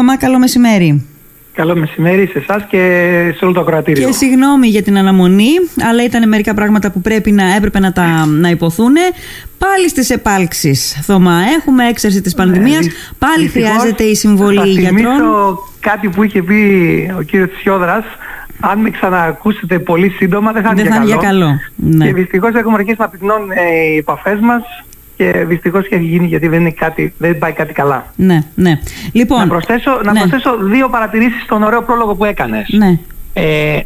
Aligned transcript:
Θωμά, 0.00 0.16
καλό 0.16 0.38
μεσημέρι. 0.38 1.06
Καλό 1.52 1.76
μεσημέρι 1.76 2.26
σε 2.26 2.38
εσάς 2.38 2.64
και 2.68 2.78
σε 3.36 3.44
όλο 3.44 3.54
το 3.54 3.60
ακροατήριο. 3.60 4.06
Και 4.06 4.12
συγγνώμη 4.12 4.66
για 4.66 4.82
την 4.82 4.98
αναμονή, 4.98 5.50
αλλά 5.90 6.04
ήταν 6.04 6.28
μερικά 6.28 6.54
πράγματα 6.54 6.90
που 6.90 7.00
πρέπει 7.00 7.32
να, 7.32 7.54
έπρεπε 7.54 7.78
να, 7.78 7.92
τα, 7.92 8.26
να 8.26 8.48
υποθούν. 8.48 8.94
Πάλι 9.58 9.88
στις 9.88 10.10
επάλξεις, 10.10 11.00
Θωμά. 11.02 11.40
Έχουμε 11.58 11.88
έξαρση 11.88 12.20
της 12.20 12.34
πανδημίας. 12.34 12.86
Ναι, 12.86 12.92
πάλι 13.18 13.48
χρειάζεται 13.48 14.02
η 14.02 14.14
συμβολή 14.14 14.58
θα 14.58 14.80
γιατρών. 14.80 15.16
Θα 15.16 15.56
κάτι 15.80 16.08
που 16.08 16.22
είχε 16.22 16.42
πει 16.42 16.62
ο 17.18 17.22
κύριος 17.22 17.48
Τσιόδρα. 17.58 18.04
Αν 18.60 18.78
με 18.78 18.90
ξανακούσετε 18.90 19.78
πολύ 19.78 20.08
σύντομα, 20.10 20.52
δεν 20.52 20.62
θα 20.62 20.70
είναι 20.70 20.82
για 20.82 21.16
καλό. 21.16 21.20
καλό. 21.20 21.58
Ναι. 21.76 22.06
Και 22.06 22.12
δυστυχώς 22.12 22.54
έχουμε 22.54 22.74
αρχίσει 22.74 22.96
να 22.98 23.08
πυκνώνουν 23.08 23.50
ε, 23.50 23.92
οι 23.92 23.96
επαφές 23.96 24.38
μας 24.40 24.62
και 25.20 25.44
δυστυχώς 25.44 25.88
και 25.88 25.94
έχει 25.94 26.04
γίνει 26.04 26.26
γιατί 26.26 26.48
δεν, 26.48 26.60
είναι 26.60 26.70
κάτι, 26.70 27.14
δεν 27.18 27.38
πάει 27.38 27.52
κάτι 27.52 27.72
καλά. 27.72 28.12
Ναι, 28.16 28.38
ναι. 28.54 28.80
Λοιπόν, 29.12 29.38
να 29.38 29.46
προσθέσω, 29.46 30.00
να 30.04 30.12
ναι. 30.12 30.18
προσθέσω 30.18 30.56
δύο 30.62 30.88
παρατηρήσεις 30.88 31.42
στον 31.42 31.62
ωραίο 31.62 31.82
πρόλογο 31.82 32.14
που 32.14 32.24
έκανες. 32.24 32.68
Ναι. 32.68 32.98
Ε, 33.32 33.80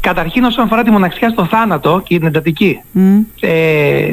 καταρχήν 0.00 0.44
όσον 0.44 0.64
αφορά 0.64 0.82
τη 0.82 0.90
μοναξιά 0.90 1.28
στο 1.28 1.44
θάνατο 1.44 2.02
και 2.04 2.18
την 2.18 2.26
εντατική. 2.26 2.80
Ε, 3.40 4.12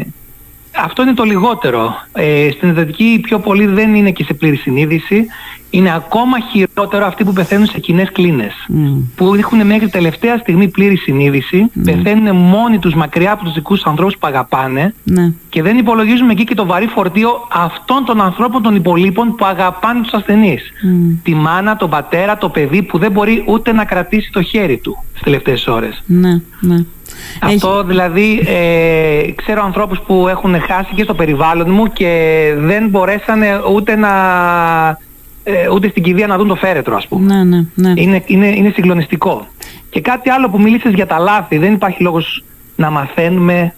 αυτό 0.84 1.02
είναι 1.02 1.13
το 1.13 1.24
λιγότερο. 1.24 1.94
Ε, 2.13 2.50
στην 2.55 2.70
εντατική 2.70 3.20
πιο 3.24 3.40
πολύ 3.40 3.66
δεν 3.66 3.96
είναι 3.96 4.12
και 4.12 4.24
σε 4.24 4.34
πλήρη 4.34 4.55
συνείδηση 4.55 5.26
είναι 5.73 5.94
ακόμα 5.95 6.40
χειρότερο 6.40 7.05
αυτοί 7.05 7.23
που 7.23 7.34
πεθαίνουν 7.34 7.66
σε 7.66 7.80
κοινές 7.80 8.12
κλίνες. 8.12 8.54
Που 9.16 9.34
έχουν 9.34 9.66
μέχρι 9.66 9.90
τελευταία 9.90 10.38
στιγμή 10.38 10.68
πλήρη 10.68 10.96
συνείδηση, 10.96 11.66
mm. 11.66 11.82
πεθαίνουν 11.84 12.36
μόνοι 12.36 12.80
τους 12.80 12.94
μακριά 12.94 13.32
από 13.32 13.44
τους 13.44 13.54
δικούς 13.54 13.77
τους 13.77 13.86
ανθρώπους 13.90 14.18
που 14.18 14.27
αγαπάνε 14.27 14.94
ναι. 15.04 15.32
και 15.49 15.62
δεν 15.62 15.77
υπολογίζουμε 15.77 16.32
εκεί 16.32 16.44
και 16.44 16.54
το 16.54 16.66
βαρύ 16.66 16.88
φορτίο 16.88 17.30
αυτών 17.52 18.05
των 18.05 18.22
ανθρώπων 18.22 18.62
των 18.62 18.76
υπολείπων 18.76 19.36
που 19.36 19.46
αγαπάνε 19.46 20.02
τους 20.02 20.12
ασθενείς. 20.12 20.72
Τη 21.23 21.36
μάνα, 21.36 21.76
τον 21.76 21.90
πατέρα, 21.90 22.38
το 22.38 22.49
παιδί 22.49 22.82
που 22.82 22.98
δεν 22.98 23.12
μπορεί 23.12 23.44
ούτε 23.48 23.71
να 23.71 23.85
κρατήσει 23.85 24.32
το 24.32 24.41
χέρι 24.41 24.77
του 24.77 25.04
στις 25.10 25.21
τελευταίες 25.21 25.68
ώρες. 25.68 26.04
Ναι, 26.05 26.41
ναι. 26.60 26.85
Αυτό 27.41 27.84
δηλαδή 27.84 28.44
ε, 28.46 29.32
ξέρω 29.35 29.63
ανθρώπους 29.63 29.99
που 29.99 30.27
έχουν 30.27 30.62
χάσει 30.62 30.94
και 30.96 31.04
στο 31.04 31.13
περιβάλλον 31.13 31.71
μου 31.71 31.88
και 31.88 32.54
δεν 32.57 32.90
μπορέσανε 32.90 33.62
ούτε 33.74 33.96
να 33.96 34.12
ε, 35.44 35.70
ούτε 35.70 35.90
στην 35.90 36.04
κηδεία 36.04 36.27
να 36.27 36.38
δουν 36.38 36.48
το 36.48 36.55
φέρετρο, 36.55 36.96
ας 36.96 37.08
πούμε. 37.08 37.36
Ναι, 37.36 37.44
ναι, 37.44 37.66
ναι. 37.76 38.02
Είναι, 38.02 38.24
είναι, 38.26 38.48
είναι 38.48 38.72
συγκλονιστικό. 38.74 39.48
Και 39.90 40.02
κάτι 40.02 40.30
άλλο 40.30 40.50
που 40.50 40.62
μιλήσεις 40.62 40.94
για 40.94 41.08
τα 41.08 41.20
λάθη, 41.20 41.58
δεν 41.58 41.74
υπάρχει 41.74 42.04
λόγος 42.04 42.44
να 42.76 42.90
μαθαίνουμε. 42.90 43.74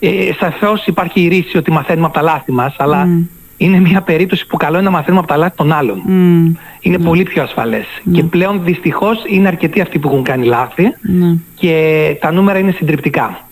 Ε, 0.00 0.32
Σαφώς 0.38 0.86
υπάρχει 0.86 1.20
η 1.20 1.28
ρίση 1.28 1.56
ότι 1.56 1.70
μαθαίνουμε 1.70 2.06
από 2.06 2.14
τα 2.14 2.22
λάθη 2.22 2.52
μας, 2.52 2.74
αλλά 2.78 3.08
είναι 3.56 3.80
μια 3.80 4.00
περίπτωση 4.00 4.46
που 4.46 4.56
καλό 4.56 4.74
είναι 4.74 4.84
να 4.84 4.90
μαθαίνουμε 4.90 5.18
από 5.18 5.28
τα 5.32 5.36
λάθη 5.36 5.56
των 5.56 5.72
άλλων. 5.72 6.02
Είναι 6.80 6.96
mm. 7.00 7.04
πολύ 7.04 7.22
πιο 7.22 7.42
ασφαλές. 7.42 7.84
Mm. 7.84 8.10
Και 8.12 8.22
πλέον 8.22 8.64
δυστυχώς 8.64 9.22
είναι 9.26 9.48
αρκετοί 9.48 9.80
αυτοί 9.80 9.98
που 9.98 10.08
έχουν 10.08 10.22
κάνει 10.22 10.46
λάθη 10.46 10.84
mm. 10.84 11.38
Και 11.60 12.16
τα 12.20 12.32
νούμερα 12.32 12.58
είναι 12.58 12.72
συντριπτικά. 12.72 13.48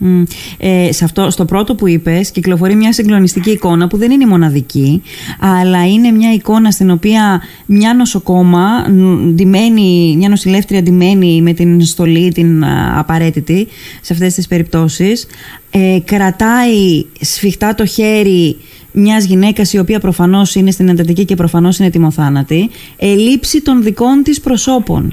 Ε, 0.58 0.92
σε 0.92 1.04
αυτό, 1.04 1.30
στο 1.30 1.44
πρώτο 1.44 1.74
που 1.74 1.88
είπες 1.88 2.30
κυκλοφορεί 2.30 2.74
μια 2.74 2.92
συγκλονιστική 2.92 3.50
εικόνα 3.50 3.88
που 3.88 3.96
δεν 3.96 4.10
είναι 4.10 4.26
μοναδική 4.26 5.02
αλλά 5.40 5.86
είναι 5.88 6.10
μια 6.10 6.32
εικόνα 6.32 6.70
στην 6.70 6.90
οποία 6.90 7.42
μια 7.66 7.94
νοσοκόμα 7.94 8.86
ντυμένη, 9.34 10.14
μια 10.16 10.28
νοσηλεύτρια 10.28 10.82
ντυμένη 10.82 11.42
με 11.42 11.52
την 11.52 11.80
στολή 11.84 12.32
την 12.32 12.64
απαραίτητη 12.96 13.68
σε 14.00 14.12
αυτές 14.12 14.34
τις 14.34 14.46
περιπτώσεις 14.46 15.26
ε, 15.70 15.98
κρατάει 16.04 17.04
σφιχτά 17.20 17.74
το 17.74 17.86
χέρι 17.86 18.56
μιας 18.92 19.24
γυναίκας 19.24 19.72
η 19.72 19.78
οποία 19.78 20.00
προφανώς 20.00 20.54
είναι 20.54 20.70
στην 20.70 20.88
εντατική 20.88 21.24
και 21.24 21.34
προφανώς 21.34 21.78
είναι 21.78 21.90
τιμοθάνατη, 21.90 22.70
ελείψη 22.96 23.62
των 23.62 23.82
δικών 23.82 24.22
της 24.22 24.40
προσώπων. 24.40 25.12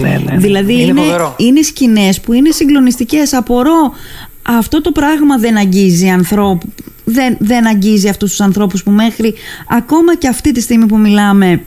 Ναι, 0.00 0.08
ναι, 0.08 0.32
ναι. 0.32 0.36
Δηλαδή 0.36 0.72
είναι, 0.72 1.00
είναι, 1.00 1.34
είναι 1.36 1.62
σκηνές 1.62 2.20
που 2.20 2.32
είναι 2.32 2.50
συγκλονιστικές. 2.50 3.32
Απορώ 3.32 3.92
αυτό 4.42 4.80
το 4.80 4.92
πράγμα 4.92 5.38
δεν 5.38 5.56
αγγίζει 5.56 6.08
ανθρώπου, 6.08 6.72
δεν, 7.04 7.36
δεν 7.38 7.66
αγγίζει 7.66 8.08
αυτούς 8.08 8.30
τους 8.30 8.40
ανθρώπους 8.40 8.82
που 8.82 8.90
μέχρι 8.90 9.34
ακόμα 9.68 10.16
και 10.16 10.28
αυτή 10.28 10.52
τη 10.52 10.60
στιγμή 10.60 10.86
που 10.86 10.98
μιλάμε 10.98 11.62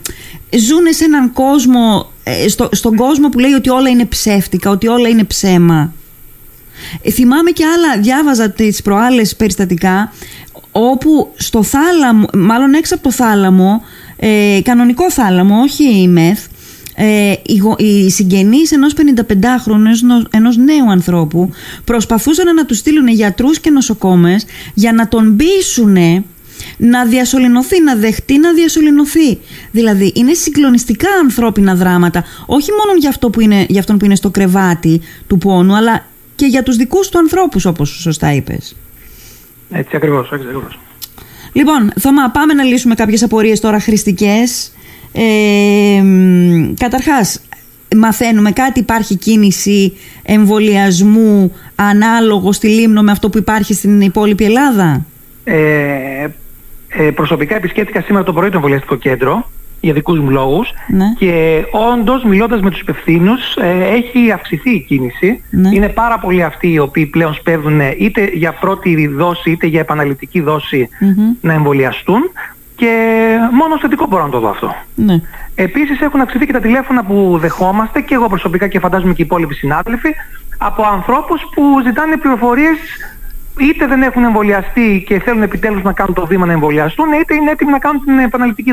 ζουν 0.58 0.84
σε 0.90 1.04
έναν 1.04 1.34
κόσμο, 1.34 2.12
ε, 2.24 2.48
στο, 2.48 2.70
στον 2.72 2.96
κόσμο 2.96 3.30
που 3.30 3.40
λέει 3.40 3.52
ότι 3.52 3.70
όλα 3.70 3.90
είναι 3.90 4.06
ψεύτικα, 4.06 4.70
ότι 4.70 4.88
όλα 4.88 5.10
είναι 5.10 5.24
ψέμα. 5.24 5.94
Ε, 7.02 7.12
θυμάμαι 7.12 7.52
και 7.52 7.64
άλλα, 7.66 8.02
διάβαζα 8.02 8.50
τις 8.50 8.82
προάλλες 8.82 9.36
περιστατικά 9.36 10.14
όπου 10.72 11.32
στο 11.36 11.64
θάλαμο, 11.64 12.28
μάλλον 12.34 12.74
έξω 12.74 12.96
από 12.96 13.04
το 13.04 13.12
θάλαμο, 13.12 13.82
ε, 14.16 14.60
κανονικό 14.64 15.12
θάλαμο, 15.12 15.62
όχι 15.62 16.02
η 16.02 16.08
μεθ, 16.08 16.46
ε, 16.96 17.34
οι 17.78 18.10
συγγενείς 18.10 18.72
ενός 18.72 18.94
55χρονου, 18.94 20.28
ενός 20.30 20.58
νέου 20.58 20.92
ανθρώπου 20.92 21.50
προσπαθούσαν 21.84 22.56
να 22.56 22.66
τους 22.66 22.78
στείλουν 22.78 23.08
γιατρούς 23.08 23.60
και 23.60 23.70
νοσοκόμες 23.70 24.46
για 24.74 24.94
να 24.94 25.08
τον 25.08 25.36
πείσουν 25.36 26.26
να 26.78 27.06
διασωληνωθεί, 27.06 27.82
να 27.82 27.96
δεχτεί 27.96 28.38
να 28.38 28.54
διασωληνωθεί. 28.54 29.40
Δηλαδή 29.72 30.12
είναι 30.16 30.34
συγκλονιστικά 30.34 31.08
ανθρώπινα 31.22 31.76
δράματα, 31.76 32.24
όχι 32.46 32.72
μόνο 32.72 32.98
για, 33.00 33.10
αυτό 33.10 33.30
που 33.30 33.42
είναι, 33.42 33.66
για 33.70 33.80
αυτόν 33.80 33.98
που 33.98 34.06
είναι 34.06 34.16
στο 34.16 34.30
κρεβάτι 34.30 35.02
του 35.28 35.38
πόνου, 35.38 35.76
αλλά 35.76 36.06
και 36.36 36.46
για 36.46 36.64
τους 36.64 36.76
δικούς 36.76 37.10
του 37.10 37.18
ανθρώπους 37.18 37.66
όπως 37.66 37.90
σωστά 37.90 38.34
είπες. 38.34 38.76
Έτσι 39.72 39.96
ακριβώς, 39.96 40.32
έτσι 40.32 40.48
ακριβώς. 40.48 40.80
Λοιπόν, 41.54 41.92
Θωμά, 42.00 42.30
πάμε 42.30 42.54
να 42.54 42.64
λύσουμε 42.64 42.96
κάποιες 42.96 43.24
απορίες 43.24 43.60
τώρα 43.60 43.80
χρηστικές. 43.80 44.72
Ε, 45.14 46.04
καταρχάς, 46.78 47.42
μαθαίνουμε 47.96 48.52
κάτι, 48.52 48.80
υπάρχει 48.80 49.16
κίνηση 49.16 49.94
εμβολιασμού 50.24 51.52
ανάλογο 51.76 52.52
στη 52.52 52.68
Λίμνο 52.68 53.02
με 53.02 53.12
αυτό 53.12 53.30
που 53.30 53.38
υπάρχει 53.38 53.74
στην 53.74 54.02
υπόλοιπη 54.02 54.44
Ελλάδα; 54.44 55.06
Ε, 55.44 56.28
ε, 56.88 57.12
προσωπικά 57.12 57.56
επισκέφτηκα 57.56 58.02
σήμερα 58.02 58.24
το 58.24 58.34
πρωί 58.34 58.50
το 58.50 58.56
εμβολιαστικό 58.56 58.96
κέντρο 58.96 59.50
για 59.84 59.94
δικούς 59.94 60.20
μου 60.20 60.30
λόγους 60.30 60.74
ναι. 60.88 61.06
και 61.18 61.64
όντως 61.72 62.24
μιλώντας 62.24 62.62
με 62.62 62.70
τους 62.70 62.80
υπευθύνους, 62.80 63.56
ε, 63.56 63.84
έχει 63.94 64.32
αυξηθεί 64.32 64.70
η 64.70 64.80
κίνηση. 64.80 65.44
Ναι. 65.50 65.70
Είναι 65.74 65.90
πάρα 65.90 66.20
πολλοί 66.20 66.44
αυτοί 66.44 66.72
οι 66.72 66.80
οποίοι 66.80 67.06
πλέον 67.06 67.34
σπέβδουν 67.34 67.80
είτε 67.98 68.30
για 68.34 68.54
πρώτη 68.54 69.08
δόση 69.08 69.52
είτε 69.52 69.68
για 69.68 69.80
επαναληπτική 69.80 70.44
να 71.42 71.54
εμβολιαστούν 71.54 72.32
και 72.76 73.36
μόνο 73.52 73.80
θετικό 73.80 74.06
μπορώ 74.06 74.24
να 74.24 74.30
το 74.30 74.40
δω 74.40 74.50
αυτό. 74.50 74.76
Ναι. 74.96 75.22
Επίσης 75.56 76.02
έχουν 76.02 76.22
αυξηθεί 76.22 76.46
και 76.46 76.54
τα 76.54 76.60
τηλέφωνα 76.60 77.04
που 77.04 77.38
δεχόμαστε 77.42 78.02
και 78.02 78.14
εγώ 78.14 78.28
προσωπικά 78.28 78.68
και 78.68 78.80
φαντάζομαι 78.80 79.14
και 79.14 79.22
οι 79.22 79.26
υπόλοιποι 79.26 79.54
συνάδελφοι 79.54 80.10
από 80.58 80.84
ανθρώπους 80.84 81.42
που 81.56 81.82
ζητάνε 81.86 82.18
πληροφορίες 82.18 82.78
είτε 83.60 83.88
δεν 83.88 84.02
έχουν 84.02 84.24
εμβολιαστεί 84.24 85.04
και 85.08 85.20
θέλουν 85.20 85.42
επιτέλους 85.42 85.84
να 85.84 85.94
κάνουν 85.94 86.14
το 86.14 86.26
βήμα 86.26 86.46
να 86.46 86.52
εμβολιαστούν, 86.52 87.12
είτε 87.22 87.36
είναι 87.36 87.52
έτοιμοι 87.52 87.72
να 87.72 87.80
κάνουν 87.80 88.04
την 88.06 88.20
επαναληπτική 88.20 88.72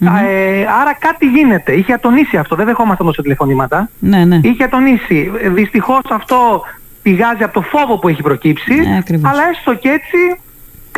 Ε, 0.00 0.60
άρα 0.80 0.94
κάτι 0.98 1.26
γίνεται. 1.26 1.72
Είχε 1.72 1.92
ατονίσει 1.92 2.36
αυτό. 2.36 2.56
Δεν 2.56 2.66
δεχόμασταν 2.66 3.06
τόσο 3.06 3.22
τηλεφωνήματα. 3.22 3.88
Ναι, 3.98 4.24
ναι. 4.24 4.40
Είχε 4.42 4.64
ατονίσει. 4.64 5.32
Δυστυχώς 5.44 6.02
αυτό 6.10 6.62
πηγάζει 7.02 7.42
από 7.42 7.52
το 7.52 7.60
φόβο 7.60 7.98
που 7.98 8.08
έχει 8.08 8.22
προκύψει. 8.22 8.74
Ναι, 8.74 9.02
αλλά 9.22 9.42
έστω 9.50 9.74
και 9.74 9.88
έτσι 9.88 10.40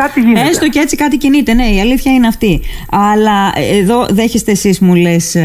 κάτι 0.02 0.20
γίνεται. 0.20 0.48
Έστω 0.48 0.68
και 0.68 0.78
έτσι 0.78 0.96
κάτι 0.96 1.16
κινείται, 1.16 1.54
ναι, 1.54 1.66
η 1.66 1.80
αλήθεια 1.80 2.12
είναι 2.12 2.26
αυτή. 2.26 2.60
Αλλά 2.90 3.52
εδώ 3.78 4.06
δέχεστε 4.10 4.50
εσείς, 4.50 4.80
μου 4.80 4.94
λες 4.94 5.36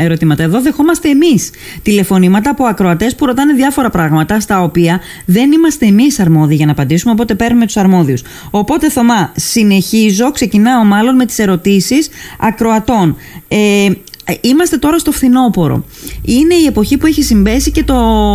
ερωτήματα. 0.00 0.42
Εδώ 0.42 0.60
δεχόμαστε 0.60 1.08
εμείς 1.08 1.50
τηλεφωνήματα 1.82 2.50
από 2.50 2.64
ακροατές 2.64 3.14
που 3.14 3.26
ρωτάνε 3.26 3.52
διάφορα 3.52 3.90
πράγματα 3.90 4.40
στα 4.40 4.62
οποία 4.62 5.00
δεν 5.24 5.52
είμαστε 5.52 5.86
εμείς 5.86 6.20
αρμόδιοι 6.20 6.54
για 6.54 6.66
να 6.66 6.72
απαντήσουμε, 6.72 7.12
οπότε 7.12 7.34
παίρνουμε 7.34 7.66
τους 7.66 7.76
αρμόδιους. 7.76 8.22
Οπότε, 8.50 8.90
Θωμά, 8.90 9.32
συνεχίζω, 9.36 10.30
ξεκινάω 10.30 10.84
μάλλον 10.84 11.14
με 11.14 11.26
τις 11.26 11.38
ερωτήσεις 11.38 12.08
ακροατών. 12.38 13.16
Ε, 13.48 13.58
ε, 13.84 13.92
είμαστε 14.40 14.76
τώρα 14.76 14.98
στο 14.98 15.12
φθινόπωρο. 15.12 15.84
Είναι 16.22 16.54
η 16.54 16.66
εποχή 16.66 16.96
που 16.96 17.06
έχει 17.06 17.22
συμπέσει 17.22 17.70
και 17.70 17.84
το 17.84 17.94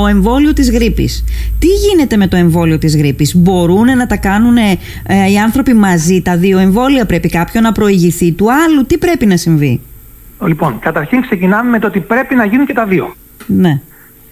εμβόλιο 0.09 0.53
της 0.53 0.71
γρήπης. 0.71 1.23
Τι 1.59 1.67
γίνεται 1.67 2.17
με 2.17 2.27
το 2.27 2.35
εμβόλιο 2.35 2.77
της 2.77 2.97
γρήπης; 2.97 3.35
Μπορούν 3.35 3.97
να 3.97 4.07
τα 4.07 4.17
κάνουν 4.17 4.57
ε, 4.57 4.77
οι 5.31 5.37
άνθρωποι 5.37 5.73
μαζί 5.73 6.21
τα 6.21 6.37
δύο 6.37 6.57
εμβόλια; 6.59 7.05
Πρέπει 7.05 7.29
κάποιον 7.29 7.63
να 7.63 7.71
προηγηθεί 7.71 8.31
του 8.31 8.47
άλλου; 8.51 8.85
Τι 8.85 8.97
πρέπει 8.97 9.25
να 9.25 9.37
συμβεί; 9.37 9.81
Λοιπόν, 10.45 10.79
καταρχήν 10.79 11.21
ξεκινάμε 11.21 11.69
με 11.69 11.79
το 11.79 11.87
ότι 11.87 11.99
πρέπει 11.99 12.35
να 12.35 12.45
γίνουν 12.45 12.65
και 12.65 12.73
τα 12.73 12.85
δύο. 12.85 13.15
Ναι. 13.45 13.79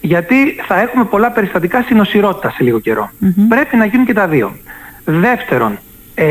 Γιατί 0.01 0.35
θα 0.67 0.81
έχουμε 0.81 1.05
πολλά 1.05 1.31
περιστατικά 1.31 1.83
συνοσυρότητα 1.83 2.49
σε 2.49 2.63
λίγο 2.63 2.81
Πρέπει 3.47 3.75
να 3.75 3.85
γίνουν 3.85 4.05
και 4.05 4.13
τα 4.13 4.27
δύο. 4.27 4.55
Δεύτερον, 5.05 5.77
ε, 6.15 6.25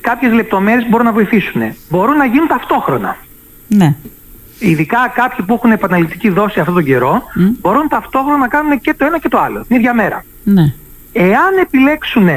κάποιες 0.00 0.32
λεπτομέρειες 0.32 0.88
μπορούν 0.88 1.06
να 1.06 1.12
βοηθήσουν. 1.12 1.62
Μπορούν 1.90 2.16
να 2.16 2.24
γίνουν 2.24 2.48
ταυτόχρονα. 2.48 3.16
Ναι. 3.74 3.94
Ειδικά 4.58 5.12
κάποιοι 5.14 5.44
που 5.46 5.54
έχουν 5.54 5.70
επαναληπτική 5.70 6.28
δόση 6.28 6.60
αυτόν 6.60 6.74
τον 6.74 6.84
καιρό 6.84 7.22
μπορούν 7.60 7.88
ταυτόχρονα 7.88 8.36
να 8.36 8.48
κάνουν 8.48 8.80
και 8.80 8.94
το 8.94 9.04
ένα 9.04 9.18
και 9.18 9.28
το 9.28 9.38
άλλο 9.38 9.64
την 9.68 9.76
ίδια 9.76 9.94
μέρα. 9.94 10.24
Ναι. 10.44 10.72
Εάν 11.12 11.56
επιλέξουν 11.60 12.28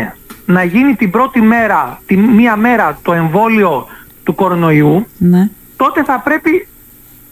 να 0.45 0.63
γίνει 0.63 0.95
την 0.95 1.11
πρώτη 1.11 1.41
μέρα, 1.41 2.01
τη 2.05 2.17
μία 2.17 2.55
μέρα 2.55 2.99
το 3.01 3.13
εμβόλιο 3.13 3.87
του 4.23 4.35
κορονοϊού, 4.35 5.07
ναι. 5.17 5.49
τότε 5.77 6.03
θα 6.03 6.19
πρέπει 6.19 6.67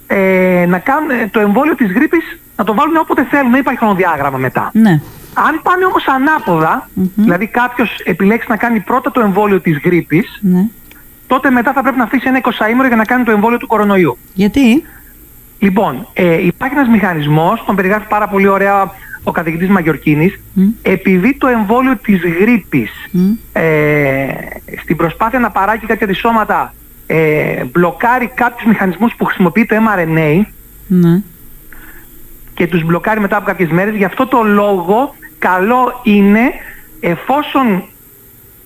ε, 0.07 0.65
να 0.67 0.79
κάνουν 0.79 1.09
ε, 1.09 1.29
το 1.31 1.39
εμβόλιο 1.39 1.75
της 1.75 1.91
γρήπης 1.91 2.39
να 2.55 2.63
το 2.63 2.73
βάλουν 2.73 2.95
όποτε 2.95 3.23
θέλουν, 3.29 3.51
δεν 3.51 3.59
υπάρχει 3.59 3.79
χρονοδιάγραμμα 3.79 4.38
μετά. 4.38 4.69
Ναι. 4.73 5.01
Αν 5.33 5.59
πάνε 5.63 5.85
όμως 5.85 6.05
ανάποδα, 6.07 6.89
δηλαδή 7.15 7.47
κάποιος 7.47 8.00
επιλέξει 8.03 8.47
να 8.50 8.57
κάνει 8.57 8.79
πρώτα 8.79 9.11
το 9.11 9.21
εμβόλιο 9.21 9.61
της 9.61 9.79
γρήπης, 9.83 10.39
Ναι. 10.41 10.67
Τότε 11.33 11.50
μετά 11.50 11.74
θα 11.74 11.81
πρέπει 11.81 11.97
να 11.97 12.03
αφήσει 12.03 12.27
ένα 12.27 12.41
20 12.44 12.88
για 12.88 12.95
να 12.95 13.06
κάνει 13.06 13.24
το 13.24 13.31
εμβόλιο 13.31 13.57
του 13.57 13.68
κορονοϊού. 13.68 14.18
Γιατί; 14.33 14.83
Λοιπόν, 15.59 16.07
ε, 16.13 16.45
υπάρχει 16.45 16.75
ένας 16.75 16.88
μηχανισμός, 16.88 17.63
τον 17.65 17.75
περιγράφει 17.75 18.07
πάρα 18.07 18.27
πολύ 18.27 18.47
ωραία 18.47 18.91
ο 19.24 19.31
καθηγητής 19.31 19.69
Μαγιορκίνης, 19.69 20.39
επειδή 20.81 21.38
το 21.38 21.47
εμβόλιο 21.47 21.97
της 21.97 22.21
γρήπης 22.39 22.91
ε, 23.53 24.25
στην 24.81 24.95
προσπάθεια 24.95 25.39
να 25.39 25.50
παράγει 25.51 25.85
κάποια 25.85 26.06
αντισώματα 26.06 26.74
ε, 27.07 27.63
μπλοκάρει 27.63 28.31
κάποιους 28.36 28.68
μηχανισμούς 28.68 29.13
που 29.18 29.25
χρησιμοποιεί 29.25 29.65
το 29.65 29.75
mRNA 29.75 30.41
Ναι. 30.88 31.21
και 32.53 32.68
τους 32.68 32.83
μπλοκάρει 32.86 33.19
μετά 33.19 33.36
από 33.38 33.45
κάποιες 33.45 33.69
μέρες, 33.69 33.95
γι' 33.95 34.06
αυτό 34.06 34.27
το 34.27 34.44
λόγο 34.44 35.15
καλό 35.39 36.00
είναι 36.03 36.41
εφόσον 37.00 37.83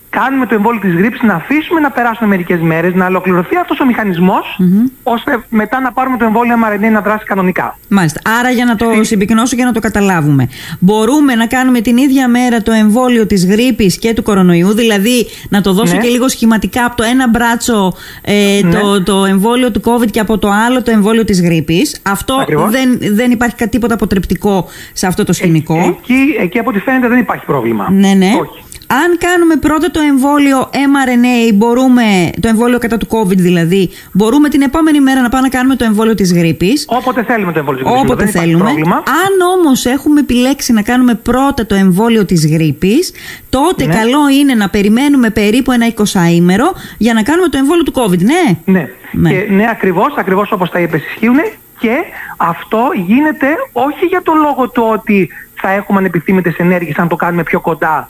κάνουμε 0.09 0.45
το 0.45 0.55
εμβόλιο 0.55 0.79
της 0.81 0.93
γρήπης 0.93 1.21
να 1.21 1.33
αφήσουμε 1.33 1.79
να 1.79 1.91
περάσουν 1.91 2.27
μερικές 2.27 2.59
μέρες, 2.59 2.93
να 2.93 3.05
ολοκληρωθεί 3.05 3.55
αυτός 3.57 3.79
ο 3.79 3.85
μηχανισμος 3.85 4.59
ώστε 5.03 5.43
μετά 5.49 5.79
να 5.79 5.91
πάρουμε 5.91 6.17
το 6.17 6.25
εμβόλιο 6.25 6.55
mRNA 6.65 6.91
να 6.91 7.01
δράσει 7.01 7.25
κανονικά. 7.25 7.77
Μάλιστα. 7.89 8.19
Άρα 8.39 8.49
για 8.49 8.65
να 8.65 8.75
το 8.75 8.85
συμπυκνώσω 9.01 9.55
και 9.55 9.63
να 9.63 9.71
το 9.71 9.79
καταλάβουμε. 9.79 10.47
Μπορούμε 10.79 11.35
να 11.35 11.45
κάνουμε 11.47 11.81
την 11.81 11.97
ίδια 11.97 12.27
μέρα 12.27 12.61
το 12.61 12.71
εμβόλιο 12.71 13.25
της 13.27 13.45
γρήπης 13.45 13.97
και 13.97 14.13
του 14.13 14.23
κορονοϊού, 14.23 14.73
δηλαδή 14.73 15.25
να 15.49 15.61
το 15.61 15.73
δώσω 15.73 15.95
Ναι. 15.95 16.01
και 16.01 16.07
λίγο 16.07 16.27
σχηματικά 16.29 16.85
από 16.85 16.95
το 16.95 17.03
ένα 17.03 17.29
μπράτσο 17.29 17.93
ε, 18.21 18.59
Ναι. 18.63 18.79
το, 18.79 19.03
το 19.03 19.25
εμβόλιο 19.25 19.71
του 19.71 19.81
COVID 19.85 20.09
και 20.11 20.19
από 20.19 20.37
το 20.37 20.49
άλλο 20.67 20.83
το 20.83 20.91
εμβόλιο 20.91 21.23
της 21.23 21.41
γρήπης. 21.41 21.99
Αυτό 22.03 22.33
Ακριβώς. 22.33 22.71
δεν, 22.71 22.97
δεν 23.15 23.31
υπάρχει 23.31 23.55
κα- 23.55 23.67
τίποτα 23.67 23.93
αποτρεπτικό 23.93 24.67
σε 24.93 25.07
αυτό 25.07 25.23
το 25.23 25.33
σκηνικό. 25.33 25.77
Εκεί, 26.01 26.35
εκεί 26.39 26.59
από 26.59 26.69
ό,τι 26.69 26.79
φαίνεται 26.79 27.07
δεν 27.07 27.19
υπάρχει 27.19 27.45
πρόβλημα. 27.45 27.87
Ναι, 27.91 28.13
ναι. 28.13 28.31
Όχι. 28.41 28.63
Αν 28.89 29.17
κάνουμε 29.17 29.55
πρώτα 29.55 29.91
το 29.91 29.99
εμβόλιο 29.99 30.69
mRNA, 30.73 31.53
μπορούμε, 31.53 32.29
το 32.41 32.47
εμβόλιο 32.47 32.79
κατά 32.79 32.97
του 32.97 33.07
COVID 33.09 33.37
δηλαδή, 33.37 33.89
μπορούμε 34.11 34.49
την 34.49 34.61
επόμενη 34.61 34.99
μέρα 34.99 35.21
να 35.21 35.29
πάμε 35.29 35.43
να 35.43 35.49
κάνουμε 35.49 35.75
το 35.75 35.83
εμβόλιο 35.85 36.13
της 36.15 36.33
γρήπης. 36.33 36.85
Όποτε 36.87 37.23
θέλουμε 37.23 37.51
το 37.51 37.59
εμβόλιο 37.59 37.83
της 37.83 37.89
γρήπης, 37.91 38.09
Όποτε 38.11 38.23
δεν 38.23 38.33
υπάρχει 38.33 38.47
θέλουμε. 38.49 38.63
πρόβλημα. 38.63 38.95
Αν 38.95 39.59
όμως 39.59 39.85
έχουμε 39.85 40.19
επιλέξει 40.19 40.73
να 40.73 40.81
κάνουμε 40.81 41.13
πρώτα 41.15 41.65
το 41.65 41.75
εμβόλιο 41.75 42.25
της 42.25 42.47
γρήπης, 42.47 43.11
τότε 43.49 43.85
Ναι. 43.85 43.95
καλό 43.95 44.29
είναι 44.39 44.53
να 44.53 44.69
περιμένουμε 44.69 45.29
περίπου 45.29 45.71
ένα 45.71 45.85
20ήμερο 45.85 46.73
για 46.97 47.13
να 47.13 47.23
κάνουμε 47.23 47.47
το 47.47 47.57
εμβόλιο 47.57 47.83
του 47.83 47.93
COVID, 47.95 48.19
ναι; 48.19 48.57
Ναι. 48.65 48.87
Ναι. 49.11 49.29
Και, 49.29 49.47
ναι, 49.51 49.65
ακριβώς, 49.69 50.13
ακριβώς 50.17 50.51
όπως 50.51 50.69
τα 50.69 50.79
είπες 50.79 51.01
ισχύουν 51.05 51.37
και 51.79 51.95
αυτό 52.37 52.79
γίνεται 53.07 53.47
όχι 53.71 54.05
για 54.05 54.21
το 54.21 54.33
λόγο 54.33 54.69
του 54.69 54.83
ότι 54.91 55.29
θα 55.61 55.69
έχουμε 55.71 55.99
ανεπιθύμητες 55.99 56.55
ενέργειες 56.57 56.95
αν 56.97 57.07
το 57.07 57.15
κάνουμε 57.15 57.43
πιο 57.43 57.59
κοντά 57.59 58.09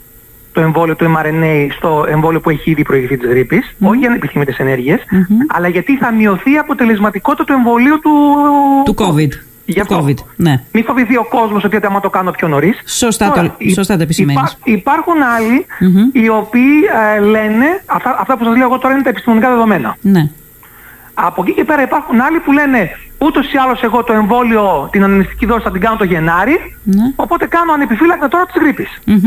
το 0.57 0.63
εμβόλιο 0.63 0.95
του 0.95 1.05
mRNA 1.17 1.67
στο 1.77 2.05
εμβόλιο 2.09 2.39
που 2.39 2.49
έχει 2.49 2.71
ήδη 2.71 2.83
προηγηθεί 2.83 3.17
της 3.17 3.29
γρήπης, 3.29 3.75
όχι 3.79 3.97
για 3.97 4.09
ανεπιθύμητες 4.09 4.57
ενέργειες, 4.57 4.99
αλλά 5.47 5.67
γιατί 5.67 5.97
θα 5.97 6.11
μειωθεί 6.11 6.51
η 6.53 6.57
αποτελεσματικότητα 6.57 7.43
του 7.43 7.53
εμβολίου 7.53 7.99
του, 7.99 8.11
Του 8.85 8.95
COVID. 8.97 9.29
Γι' 9.65 9.73
Του 9.73 9.81
αυτό. 9.81 10.05
COVID, 10.07 10.25
ναι. 10.35 10.63
Μην 10.71 10.83
φοβηθεί 10.83 11.17
ο 11.17 11.25
κόσμος 11.29 11.63
ότι 11.63 11.79
άμα 11.83 11.99
το 11.99 12.09
κάνω 12.09 12.31
πιο 12.31 12.47
νωρίς. 12.47 12.81
Σωστά 12.85 13.31
το- 13.31 13.53
υ- 13.57 13.73
σωστά 13.73 13.95
το 13.97 14.01
επισημαίνεις. 14.01 14.57
υπάρχουν 14.63 15.13
άλλοι 15.37 15.65
οι 16.11 16.29
οποίοι 16.29 16.73
ε, 17.15 17.19
λένε, 17.19 17.65
αυτά, 17.85 18.15
αυτά 18.19 18.37
που 18.37 18.43
σας 18.43 18.55
λέω 18.57 18.65
εγώ 18.67 18.77
τώρα 18.77 18.93
είναι 18.93 19.03
τα 19.03 19.09
επιστημονικά 19.09 19.49
δεδομένα. 19.49 19.95
Ναι. 20.01 20.29
Από 21.13 21.41
εκεί 21.41 21.53
και 21.53 21.63
πέρα 21.63 21.81
υπάρχουν 21.81 22.21
άλλοι 22.21 22.39
που 22.39 22.51
λένε 22.51 22.89
ούτως 23.17 23.53
ή 23.53 23.57
άλλως 23.57 23.81
εγώ 23.83 24.03
το 24.03 24.13
εμβόλιο, 24.13 24.87
την 24.91 25.03
ανεμιστική 25.03 25.45
δόση 25.45 25.63
θα 25.63 25.71
την 25.71 25.81
κάνω 25.81 25.95
το 25.97 26.03
Γενάρη, 26.03 26.57
Ναι. 26.83 27.03
οπότε 27.15 27.45
κάνω 27.47 27.71
ανεπιφύλακτα 27.73 28.27
τώρα 28.27 28.45
της 28.45 28.61
γρήπης. 28.61 28.99
Μμμ. 29.05 29.17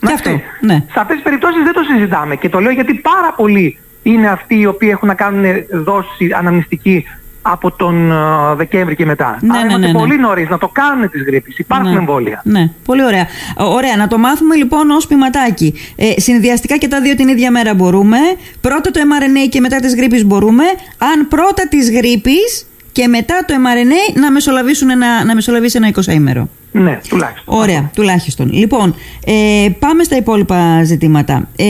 Και 0.00 0.06
Εντάξει. 0.06 0.30
αυτό, 0.30 0.66
ναι. 0.66 0.74
Σε 0.92 1.00
αυτές 1.00 1.14
τις 1.14 1.24
περιπτώσεις 1.24 1.62
δεν 1.62 1.72
το 1.72 1.82
συζητάμε 1.92 2.36
και 2.36 2.48
το 2.48 2.60
λέω 2.60 2.72
γιατί 2.72 2.94
πάρα 2.94 3.32
πολλοί 3.36 3.78
είναι 4.02 4.28
αυτοί 4.28 4.58
οι 4.58 4.66
οποίοι 4.66 4.88
έχουν 4.92 5.08
να 5.08 5.14
κάνουν 5.14 5.44
δόση 5.84 6.32
αναμνηστική 6.38 7.04
από 7.42 7.72
τον 7.72 8.10
ε, 8.10 8.14
Δεκέμβρη 8.56 8.96
και 8.96 9.04
μετά. 9.04 9.38
Ναι, 9.40 9.48
Άρα 9.52 9.60
ναι, 9.60 9.66
είμαστε 9.66 9.86
ναι, 9.86 9.92
ναι. 9.92 9.98
πολύ 9.98 10.18
νωρίς 10.18 10.48
να 10.48 10.58
το 10.58 10.68
κάνουν 10.68 11.10
της 11.10 11.22
γρήπης. 11.22 11.58
Υπάρχουν 11.58 11.90
Ναι. 11.90 11.98
εμβόλια. 11.98 12.40
Ναι, 12.44 12.70
πολύ 12.84 13.04
ωραία. 13.04 13.26
Ω, 13.58 13.64
Ωραία, 13.64 13.96
να 13.96 14.08
το 14.08 14.18
μάθουμε 14.18 14.54
λοιπόν 14.56 14.90
ως 14.90 15.06
πηματάκι. 15.06 15.74
Ε, 15.96 16.20
συνδυαστικά 16.20 16.76
και 16.76 16.88
τα 16.88 17.00
δύο 17.00 17.14
την 17.14 17.28
ίδια 17.28 17.50
μέρα 17.50 17.74
μπορούμε. 17.74 18.18
Πρώτα 18.60 18.90
το 18.90 19.00
mRNA 19.00 19.48
και 19.48 19.60
μετά 19.60 19.80
της 19.80 19.94
γρήπης 19.94 20.24
μπορούμε. 20.24 20.64
Αν 20.98 21.28
πρώτα 21.28 21.68
της 21.68 21.90
γρήπης 21.90 22.66
και 22.92 23.08
μετά 23.08 23.44
το 23.46 23.54
mRNA 23.54 24.20
να, 24.20 24.30
μεσολαβήσουν 24.30 24.90
ένα, 24.90 25.24
να 25.24 25.34
μεσολαβήσει 25.34 25.76
ένα 25.76 25.92
20 26.06 26.12
ημέρο. 26.12 26.48
Ναι, 26.82 27.00
τουλάχιστον. 27.08 27.54
Ωραία, 27.58 27.90
τουλάχιστον. 27.94 28.52
Λοιπόν, 28.52 28.94
ε, 29.24 29.68
πάμε 29.78 30.04
στα 30.04 30.16
υπόλοιπα 30.16 30.84
ζητήματα. 30.84 31.48
Ε, 31.56 31.64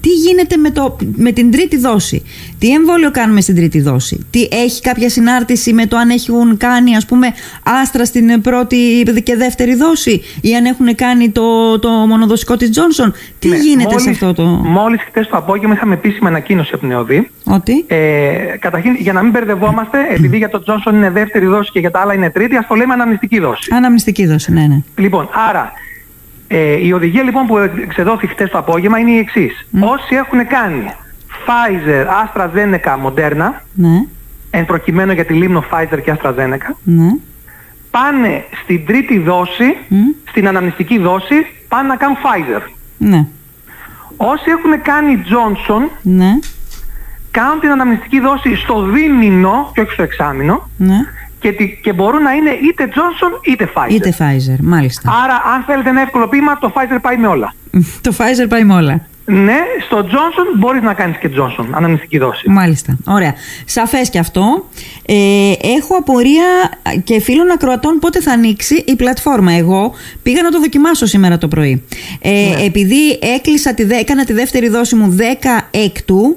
τι 0.00 0.08
γίνεται 0.08 0.56
με, 0.56 0.70
το, 0.70 0.96
με 1.16 1.32
την 1.32 1.50
τρίτη 1.50 1.76
δόση; 1.76 2.22
Τι 2.62 2.72
εμβόλιο 2.72 3.10
κάνουμε 3.10 3.40
στην 3.40 3.54
τρίτη 3.54 3.80
δόση; 3.80 4.26
Τι 4.30 4.48
έχει 4.52 4.80
κάποια 4.80 5.08
συνάρτηση 5.08 5.72
με 5.72 5.86
το 5.86 5.96
αν 5.96 6.10
έχουν 6.10 6.56
κάνει 6.56 6.96
ας 6.96 7.06
πούμε 7.06 7.26
άστρα 7.82 8.04
στην 8.04 8.40
πρώτη 8.40 9.02
και 9.22 9.36
δεύτερη 9.36 9.74
δόση 9.74 10.22
ή 10.40 10.54
αν 10.54 10.64
έχουν 10.64 10.94
κάνει 10.94 11.30
το, 11.30 11.78
το 11.78 11.88
μονοδοσικό 11.88 12.56
της 12.56 12.70
Johnson. 12.74 13.12
Τι 13.38 13.48
Ναι, 13.48 13.56
γίνεται 13.56 13.88
μόλις, 13.88 14.02
σε 14.02 14.10
αυτό 14.10 14.32
το... 14.34 14.42
Μόλις 14.46 15.02
χτες 15.02 15.28
το 15.28 15.36
απόγευμα 15.36 15.74
είχαμε 15.74 15.94
επίσημη 15.94 16.28
ανακοίνωση 16.28 16.70
από 16.72 16.80
την 16.82 16.90
ΕΟΔΗ. 16.90 17.30
Ότι... 17.44 17.84
Ε, 17.86 17.96
καταρχήν, 18.58 18.94
για 18.98 19.12
να 19.12 19.22
μην 19.22 19.30
μπερδευόμαστε, 19.30 19.98
επειδή 20.10 20.36
για 20.36 20.48
τον 20.48 20.62
Τζόνσον 20.62 20.94
είναι 20.94 21.10
δεύτερη 21.10 21.46
δόση 21.46 21.70
και 21.70 21.80
για 21.80 21.90
τα 21.90 22.00
άλλα 22.00 22.14
είναι 22.14 22.30
τρίτη, 22.30 22.56
ας 22.56 22.66
το 22.66 22.74
λέμε 22.74 22.92
αναμνηστική 22.92 23.38
δόση. 23.38 23.70
Αναμνηστική 23.74 24.26
δόση, 24.26 24.52
ναι, 24.52 24.66
ναι. 24.66 24.82
Λοιπόν, 24.96 25.28
άρα, 25.48 25.72
ε, 26.48 26.86
η 26.86 26.92
οδηγία 26.92 27.22
λοιπόν 27.22 27.46
που 27.46 27.58
εξεδόθηκε 27.58 28.32
χτες 28.32 28.50
το 28.50 28.58
απόγευμα 28.58 28.98
είναι 28.98 29.10
η 29.10 29.18
εξής. 29.18 29.66
Όσοι 29.80 30.14
έχουν 30.14 30.46
κάνει 30.46 30.92
Pfizer, 31.46 32.06
AstraZeneca, 32.06 32.96
Moderna, 33.06 33.50
Ναι, 33.74 34.04
εν 34.50 34.66
προκειμένου 34.66 35.12
για 35.12 35.24
τη 35.24 35.32
λίμνο 35.34 35.64
Pfizer 35.70 35.98
και 36.04 36.14
AstraZeneca, 36.22 36.74
ναι. 36.82 37.08
πάνε 37.90 38.44
στην 38.62 38.86
τρίτη 38.86 39.18
δόση, 39.18 39.76
Μμ. 39.88 39.96
στην 40.28 40.48
αναμνηστική 40.48 40.98
δόση, 40.98 41.46
πάνε 41.68 41.88
να 41.88 41.96
κάνουν 41.96 42.16
Pfizer. 42.16 42.62
Ναι, 42.98 43.26
Όσοι 44.16 44.44
έχουν 44.50 44.82
κάνει 44.82 45.22
Johnson, 45.24 45.88
ναι, 46.02 46.30
κάνουν 47.30 47.60
την 47.60 47.70
αναμνηστική 47.70 48.20
δόση 48.20 48.56
στο 48.56 48.82
δίμηνο 48.82 49.70
και 49.74 49.80
όχι 49.80 49.92
στο 49.92 50.02
εξάμηνο 50.02 50.68
ναι. 50.76 50.96
και, 51.38 51.52
τι- 51.52 51.78
και 51.82 51.92
μπορούν 51.92 52.22
να 52.22 52.32
είναι 52.32 52.50
είτε 52.50 52.88
Johnson 52.94 53.46
είτε 53.48 53.70
Pfizer. 53.74 53.90
Είτε 53.90 54.14
Pfizer, 54.18 54.56
μάλιστα. 54.62 55.12
Άρα 55.24 55.34
αν 55.54 55.62
θέλετε 55.66 55.88
ένα 55.88 56.00
εύκολο 56.00 56.28
ποίημα 56.28 56.58
το 56.58 56.72
Pfizer 56.74 56.98
πάει 57.02 57.16
με 57.16 57.26
όλα. 57.26 57.54
το 58.06 58.14
Pfizer 58.18 58.46
πάει 58.48 58.64
με 58.64 58.74
όλα. 58.74 59.06
Ναι, 59.34 59.56
στο 59.86 59.98
Johnson 60.10 60.58
μπορείς 60.58 60.82
να 60.82 60.94
κάνεις 60.94 61.16
και 61.18 61.30
Johnson, 61.36 61.66
αναμνηστική 61.70 62.18
δόση. 62.18 62.48
Μάλιστα. 62.50 62.96
Ωραία. 63.06 63.34
Σαφές 63.64 64.10
και 64.10 64.18
αυτό. 64.18 64.68
Ε, 65.06 65.14
έχω 65.76 65.96
απορία 65.96 66.44
και 67.04 67.20
φίλων 67.20 67.50
ακροατών 67.50 67.98
πότε 67.98 68.20
θα 68.20 68.32
ανοίξει 68.32 68.84
η 68.86 68.96
πλατφόρμα. 68.96 69.52
Εγώ 69.52 69.92
πήγα 70.22 70.42
να 70.42 70.50
το 70.50 70.60
δοκιμάσω 70.60 71.06
σήμερα 71.06 71.38
το 71.38 71.48
πρωί. 71.48 71.82
Ε, 72.20 72.64
Επειδή 72.64 73.18
έκλεισα 73.36 73.74
τη, 73.74 73.84
δε- 73.84 73.96
έκανα 73.98 74.24
τη 74.24 74.32
δεύτερη 74.32 74.68
δόση 74.68 74.94
μου 74.94 75.16
10 75.18 75.68
έκτου, 75.70 76.36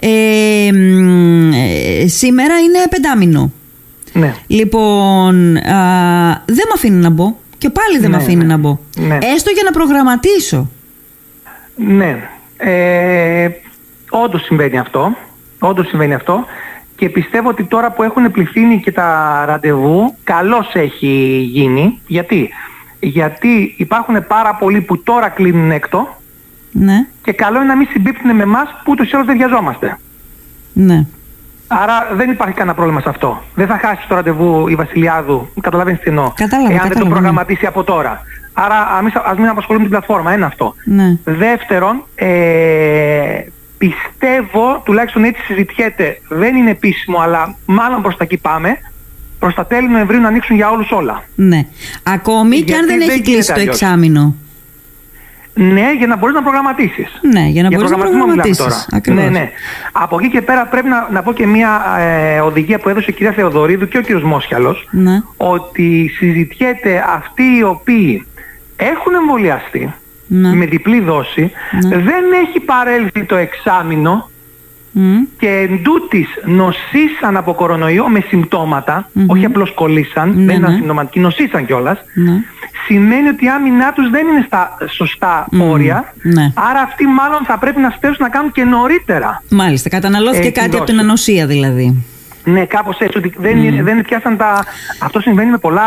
ε, 0.00 0.08
μ, 0.72 1.52
ε, 1.52 2.06
σήμερα 2.06 2.58
είναι 2.58 2.78
πεντάμινο. 2.90 3.52
Ναι. 4.12 4.34
Λοιπόν, 4.46 5.56
α, 5.56 5.72
δεν 6.46 6.64
με 6.66 6.72
αφήνει 6.74 6.96
να 6.96 7.10
μπω. 7.10 7.36
Και 7.58 7.70
πάλι 7.70 7.98
δεν 7.98 8.10
Ναι, 8.10 8.16
με 8.16 8.22
αφήνει 8.22 8.36
ναι. 8.36 8.44
να 8.44 8.56
μπω. 8.56 8.78
Ναι. 8.96 9.18
Έστω 9.34 9.50
για 9.50 9.62
να 9.64 9.70
προγραμματίσω. 9.70 10.70
Ναι. 11.76 12.28
Ε, 12.66 13.48
όντως 14.10 14.42
συμβαίνει 14.44 14.78
αυτό. 14.78 15.16
Όντως 15.58 15.86
συμβαίνει 15.88 16.14
αυτό. 16.14 16.44
Και 16.96 17.08
πιστεύω 17.08 17.48
ότι 17.48 17.64
τώρα 17.64 17.90
που 17.90 18.02
έχουν 18.02 18.30
πληθύνει 18.30 18.80
και 18.80 18.92
τα 18.92 19.42
ραντεβού, 19.46 20.16
καλώς 20.24 20.70
έχει 20.74 21.40
γίνει. 21.52 22.00
Γιατί; 22.06 22.50
Γιατί 23.00 23.74
υπάρχουν 23.76 24.26
πάρα 24.26 24.54
πολλοί 24.54 24.80
που 24.80 25.02
τώρα 25.02 25.28
κλείνουν 25.28 25.70
έκτο 25.70 26.16
Ναι, 26.72 27.06
και 27.22 27.32
καλό 27.32 27.56
είναι 27.56 27.66
να 27.66 27.76
μην 27.76 27.86
συμπίπτουν 27.90 28.34
με 28.36 28.42
εμάς 28.42 28.68
που 28.84 28.90
ούτως 28.92 29.10
ή 29.10 29.14
άλλως 29.14 29.26
δεν 29.26 29.36
βιαζόμαστε. 29.36 29.98
ναι. 30.72 31.06
Άρα 31.66 32.08
δεν 32.14 32.30
υπάρχει 32.30 32.54
κανένα 32.54 32.74
πρόβλημα 32.74 33.00
σε 33.00 33.08
αυτό. 33.08 33.42
Δεν 33.54 33.66
θα 33.66 33.78
χάσει 33.78 34.08
το 34.08 34.14
ραντεβού 34.14 34.68
η 34.68 34.74
Βασιλιάδου, 34.74 35.48
καταλαβαίνεις 35.60 36.00
τι 36.00 36.08
εννοώ, 36.08 36.32
Κατάλαβα, 36.34 36.72
εάν 36.72 36.78
δεν 36.80 36.82
το 36.82 36.88
κατάλαβα, 36.88 37.08
ναι. 37.14 37.14
προγραμματίσει 37.14 37.66
από 37.66 37.84
τώρα. 37.84 38.20
Άρα 38.56 38.76
ας 38.96 39.02
μην, 39.02 39.12
ας 39.24 39.38
μην 39.38 39.48
απασχολούμε 39.48 39.84
την 39.84 39.92
πλατφόρμα, 39.92 40.32
ένα 40.32 40.46
αυτό. 40.46 40.74
Ναι. 40.84 41.18
Δεύτερον, 41.24 42.04
ε, 42.14 43.44
πιστεύω, 43.78 44.82
τουλάχιστον 44.84 45.24
έτσι 45.24 45.42
συζητιέται, 45.42 46.20
δεν 46.28 46.56
είναι 46.56 46.70
επίσημο, 46.70 47.18
αλλά 47.18 47.56
μάλλον 47.66 48.02
προς 48.02 48.16
τα 48.16 48.24
εκεί 48.24 48.36
πάμε, 48.36 48.76
προς 49.38 49.54
τα 49.54 49.66
τέλη 49.66 49.88
Νοεμβρίου 49.88 50.20
να 50.20 50.28
ανοίξουν 50.28 50.56
για 50.56 50.70
όλους 50.70 50.90
όλα. 50.90 51.22
Ναι. 51.34 51.66
Ακόμη 52.02 52.60
και 52.62 52.74
αν 52.74 52.78
Γιατί 52.78 52.86
δεν 52.86 52.98
δεν 52.98 53.08
έχει 53.08 53.18
γίνεται 53.18 53.30
κλείσει 53.30 53.52
το 53.52 53.60
αλλιώς. 53.60 53.80
εξάμεινο. 53.80 54.34
Ναι, 55.56 55.92
για 55.98 56.06
να 56.06 56.16
μπορείς 56.16 56.34
να 56.34 56.42
προγραμματίσεις. 56.42 57.20
Ναι, 57.32 57.46
για 57.46 57.62
να 57.62 57.68
μπορείς 57.74 57.90
να 57.90 57.96
προγραμματίσεις. 57.96 58.88
Ναι, 59.06 59.28
ναι. 59.28 59.50
Από 59.92 60.18
εκεί 60.18 60.30
και 60.30 60.42
πέρα 60.42 60.66
πρέπει 60.66 60.88
να, 60.88 61.08
να 61.12 61.22
πω 61.22 61.32
και 61.32 61.46
μια 61.46 61.82
ε, 61.98 62.40
οδηγία 62.40 62.78
που 62.78 62.88
έδωσε 62.88 63.10
η 63.10 63.12
κυρία 63.12 63.32
Θεοδωρίδου 63.32 63.88
και 63.88 63.98
ο 63.98 64.00
κύριος 64.00 64.22
Μόσχαλος 64.22 64.88
ναι. 64.90 65.22
ότι 65.36 66.10
συζητιέται 66.16 67.04
αυτοί 67.16 67.42
οι 67.42 67.62
οποίοι 67.62 68.26
έχουν 68.76 69.14
εμβολιαστεί 69.14 69.94
ναι. 70.26 70.54
με 70.54 70.64
διπλή 70.66 71.00
δόση, 71.00 71.50
Ναι. 71.82 71.96
δεν 71.96 72.24
έχει 72.46 72.60
παρέλθει 72.60 73.24
το 73.24 73.36
εξάμεινο 73.36 74.28
Μμ. 74.96 75.16
και 75.38 75.48
εν 75.48 75.82
τούτης 75.82 76.26
νοσήσαν 76.44 77.36
από 77.36 77.54
κορονοϊό 77.54 78.08
με 78.08 78.20
συμπτωματα 78.28 79.08
Μμμ. 79.12 79.24
όχι 79.28 79.44
απλώς 79.44 79.72
κολλήσαν, 79.74 80.28
Ναι, 80.28 80.44
δεν 80.44 80.56
ήταν 80.56 80.70
ναι. 80.70 80.76
συμπτωματικοί, 80.76 81.20
νοσήσαν 81.20 81.66
κιόλας, 81.66 81.98
Ναι. 82.14 82.32
σημαίνει 82.86 83.28
ότι 83.28 83.44
η 83.44 83.48
άμυνά 83.48 83.92
τους 83.92 84.10
δεν 84.10 84.26
είναι 84.26 84.42
στα 84.46 84.76
σωστά 84.90 85.46
Μμμ. 85.50 85.62
όρια, 85.70 86.14
Ναι. 86.22 86.52
άρα 86.54 86.80
αυτοί 86.80 87.06
μάλλον 87.06 87.44
θα 87.44 87.58
πρέπει 87.58 87.80
να 87.80 87.90
στέσουν 87.90 88.16
να 88.20 88.28
κάνουν 88.28 88.52
και 88.52 88.64
νωρίτερα. 88.64 89.42
Μάλιστα, 89.50 89.88
καταναλώθηκε 89.88 90.46
Ε, 90.46 90.50
τη 90.50 90.60
κάτι 90.60 90.76
από 90.76 90.84
την 90.84 90.94
δόση. 90.94 91.06
ανοσία 91.06 91.46
δηλαδή. 91.46 92.04
Ναι, 92.44 92.64
κάπως 92.66 92.98
έτσι, 92.98 93.18
ότι 93.18 93.34
δεν, 93.38 93.58
είναι- 93.64 93.82
δεν 93.82 94.02
πιάσαν 94.02 94.36
τα... 94.36 94.64
Αυτό 95.00 95.20
συμβαίνει 95.20 95.50
με 95.50 95.58
πολλά 95.58 95.82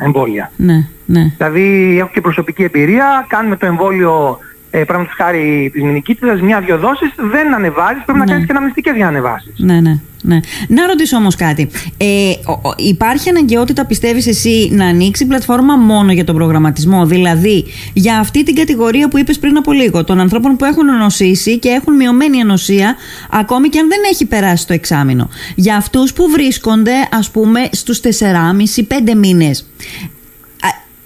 εμβόλια. 0.00 0.50
Ναι, 0.56 0.86
ναι. 1.04 1.32
Δηλαδή 1.36 1.96
έχω 1.98 2.10
και 2.12 2.20
προσωπική 2.20 2.62
εμπειρία, 2.62 3.24
κάνουμε 3.28 3.56
το 3.56 3.66
εμβόλιο 3.66 4.38
ε, 4.70 4.84
πράγματι 4.84 5.10
χάρη 5.16 5.70
της 5.72 5.82
μηνικήτητας, 5.82 6.40
μια-δυο 6.40 6.78
δόσεις, 6.78 7.12
δεν 7.16 7.54
ανεβάζεις, 7.54 8.02
πρέπει 8.04 8.18
Ναι. 8.18 8.24
να 8.24 8.30
κάνεις 8.30 8.46
και 8.46 8.52
αναμνηστικές 8.52 8.94
για 8.94 9.04
να 9.04 9.10
ανεβάσεις. 9.10 9.52
Ναι, 9.56 9.80
ναι, 9.80 10.00
ναι. 10.22 10.40
Να 10.68 10.86
ρωτήσω 10.86 11.16
όμως 11.16 11.34
κάτι. 11.36 11.68
Ε, 11.96 12.06
ο- 12.46 12.52
ο- 12.68 12.74
υπάρχει 12.76 13.28
αναγκαιότητα, 13.28 13.86
πιστεύεις 13.86 14.26
εσύ, 14.26 14.68
να 14.72 14.86
ανοίξει 14.86 15.22
η 15.22 15.26
πλατφόρμα 15.26 15.76
μόνο 15.76 16.12
για 16.12 16.24
τον 16.24 16.34
προγραμματισμό; 16.34 17.06
Δηλαδή, 17.06 17.64
για 17.92 18.18
αυτή 18.18 18.42
την 18.42 18.54
κατηγορία 18.54 19.08
που 19.08 19.18
είπες 19.18 19.38
πριν 19.38 19.56
από 19.56 19.72
λίγο, 19.72 20.04
των 20.04 20.20
ανθρώπων 20.20 20.56
που 20.56 20.64
έχουν 20.64 20.96
νοσήσει 20.98 21.58
και 21.58 21.68
έχουν 21.68 21.94
μειωμένη 21.96 22.40
ανοσία, 22.40 22.94
ακόμη 23.30 23.68
και 23.68 23.78
αν 23.78 23.88
δεν 23.88 23.98
έχει 24.12 24.26
περάσει 24.26 24.66
το 24.66 24.72
εξάμεινο. 24.72 25.28
Για 25.54 25.76
αυτούς 25.76 26.12
που 26.12 26.28
βρίσκονται, 26.30 26.92
ας 27.10 27.30
πούμε, 27.30 27.68
στους 27.72 28.00
4,5-5 28.00 29.14
μήνες. 29.14 29.66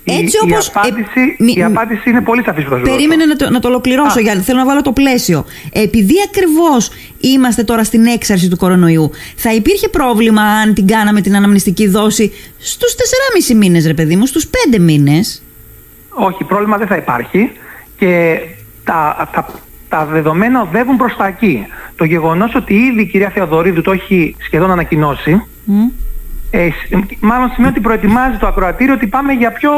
Έτσι 0.04 0.36
η, 0.36 0.52
όπως... 0.52 0.66
η, 0.66 0.70
απάντηση, 0.74 1.20
ε, 1.38 1.42
μη- 1.44 1.56
η 1.56 1.62
απάντηση 1.62 2.10
είναι 2.10 2.20
πολύ 2.20 2.42
σαφής 2.42 2.64
που 2.64 2.70
θα 2.70 2.76
σου 2.76 2.82
δώσω. 2.82 2.96
Περίμενε 2.96 3.24
να 3.24 3.36
το, 3.36 3.50
να 3.50 3.60
το 3.60 3.68
ολοκληρώσω, 3.68 4.18
Α. 4.18 4.22
γιατί 4.22 4.40
θέλω 4.40 4.58
να 4.58 4.64
βάλω 4.64 4.82
το 4.82 4.92
πλαίσιο. 4.92 5.44
Επειδή 5.72 6.14
ακριβώς 6.28 6.90
είμαστε 7.20 7.64
τώρα 7.64 7.84
στην 7.84 8.06
έξαρση 8.06 8.48
του 8.48 8.56
κορονοϊού, 8.56 9.10
θα 9.36 9.54
υπήρχε 9.54 9.88
πρόβλημα 9.88 10.42
αν 10.42 10.74
την 10.74 10.86
κάναμε 10.86 11.20
την 11.20 11.36
αναμνηστική 11.36 11.88
δόση 11.88 12.32
στους 12.58 12.94
4,5 13.48 13.54
μήνες, 13.56 13.86
ρε 13.86 13.94
παιδί 13.94 14.16
μου, 14.16 14.26
στους 14.26 14.50
5 14.74 14.78
μήνες; 14.78 15.42
Όχι, 16.10 16.44
πρόβλημα 16.44 16.76
δεν 16.76 16.86
θα 16.86 16.96
υπάρχει 16.96 17.50
και 17.96 18.38
τα, 18.84 19.28
τα, 19.32 19.46
τα 19.88 20.04
δεδομένα 20.04 20.60
οδεύουν 20.60 20.96
προς 20.96 21.16
τα 21.16 21.26
εκεί. 21.26 21.66
Το 21.96 22.04
γεγονός 22.04 22.54
ότι 22.54 22.74
ήδη 22.74 23.00
η 23.00 23.06
κυρία 23.06 23.30
Θεοδωρίδου 23.30 23.80
το 23.80 23.92
έχει 23.92 24.36
σχεδόν 24.38 24.70
ανακοινώσει, 24.70 25.42
ε, 26.50 26.68
σ- 26.70 27.16
μάλλον 27.20 27.50
σημαίνει 27.54 27.72
ότι 27.72 27.80
προετοιμάζει 27.80 28.36
το 28.36 28.46
ακροατήριο 28.46 28.94
ότι 28.94 29.06
πάμε 29.06 29.32
για 29.32 29.52
πιο 29.52 29.70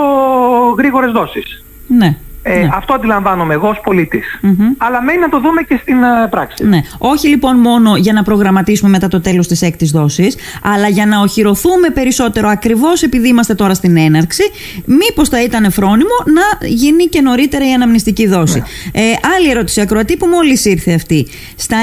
γρήγορες 0.79 1.11
δόσεις. 1.13 1.65
Ναι. 1.87 2.17
Ε, 2.45 2.59
ναι. 2.59 2.69
Αυτό 2.73 2.95
αντιλαμβάνομαι 2.95 3.55
εγώ 3.55 3.69
ως 3.69 3.81
πολιτής. 3.85 4.25
Μμμ. 4.41 4.67
Αλλά 4.77 5.03
μένει 5.03 5.19
να 5.19 5.29
το 5.29 5.41
δούμε 5.41 5.63
και 5.63 5.79
στην 5.83 6.03
ε, 6.03 6.29
πράξη. 6.31 6.65
Ναι. 6.67 6.81
Όχι 6.99 7.29
λοιπόν 7.29 7.57
μόνο 7.57 7.97
για 7.97 8.13
να 8.13 8.23
προγραμματίσουμε 8.23 8.91
μετά 8.91 9.09
το 9.09 9.21
τέλος 9.21 9.47
της 9.47 9.63
έκτης 9.63 9.91
δόσης, 9.91 10.37
αλλά 10.63 10.89
για 10.89 11.07
να 11.07 11.21
οχυρωθούμε 11.21 11.91
περισσότερο 11.91 12.49
ακριβώς 12.49 13.03
επειδή 13.03 13.29
είμαστε 13.29 13.55
τώρα 13.55 13.75
στην 13.75 13.97
έναρξη, 13.97 14.43
μήπως 14.85 15.29
θα 15.29 15.43
ήταν 15.43 15.71
φρόνιμο 15.73 16.15
να 16.35 16.67
γίνει 16.69 17.05
και 17.05 17.21
νωρίτερα 17.21 17.69
η 17.69 17.73
αναμνηστική 17.73 18.27
δόση. 18.27 18.63
Ε, 18.93 19.01
άλλη 19.37 19.51
ερώτηση 19.51 19.81
ακροατή 19.81 20.17
που 20.17 20.27
μόλις 20.27 20.65
ήρθε 20.65 20.93
αυτή. 20.93 21.27
Στα 21.57 21.77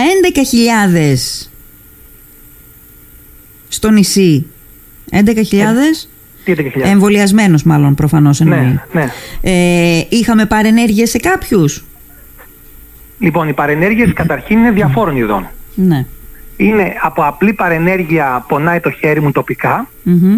11.000 1.43 1.47
στο 3.67 3.89
νησί, 3.89 4.45
11.000 5.11 5.23
Τι 6.43 6.51
είδε 6.51 6.61
και 6.63 6.69
χιλιάδες. 6.69 6.91
εμβολιασμένους 6.93 7.63
μάλλον 7.63 7.95
προφανώς 7.95 8.41
εννοεί. 8.41 8.59
Ναι, 8.59 8.81
ναι. 8.91 9.07
Ε, 9.41 10.05
είχαμε 10.09 10.45
παρενέργειες 10.45 11.09
σε 11.09 11.17
κάποιους; 11.17 11.83
Λοιπόν, 13.19 13.47
οι 13.47 13.53
παρενέργειες 13.53 14.13
καταρχήν 14.13 14.57
είναι 14.57 14.71
διαφόρων 14.71 15.15
ειδών. 15.17 15.47
Ναι. 15.75 16.05
Είναι 16.57 16.93
από 17.01 17.23
απλή 17.23 17.53
παρενέργεια 17.53 18.45
πονάει 18.47 18.79
το 18.79 18.91
χέρι 18.91 19.21
μου 19.21 19.31
τοπικά, 19.31 19.87
Μμμ. 20.03 20.37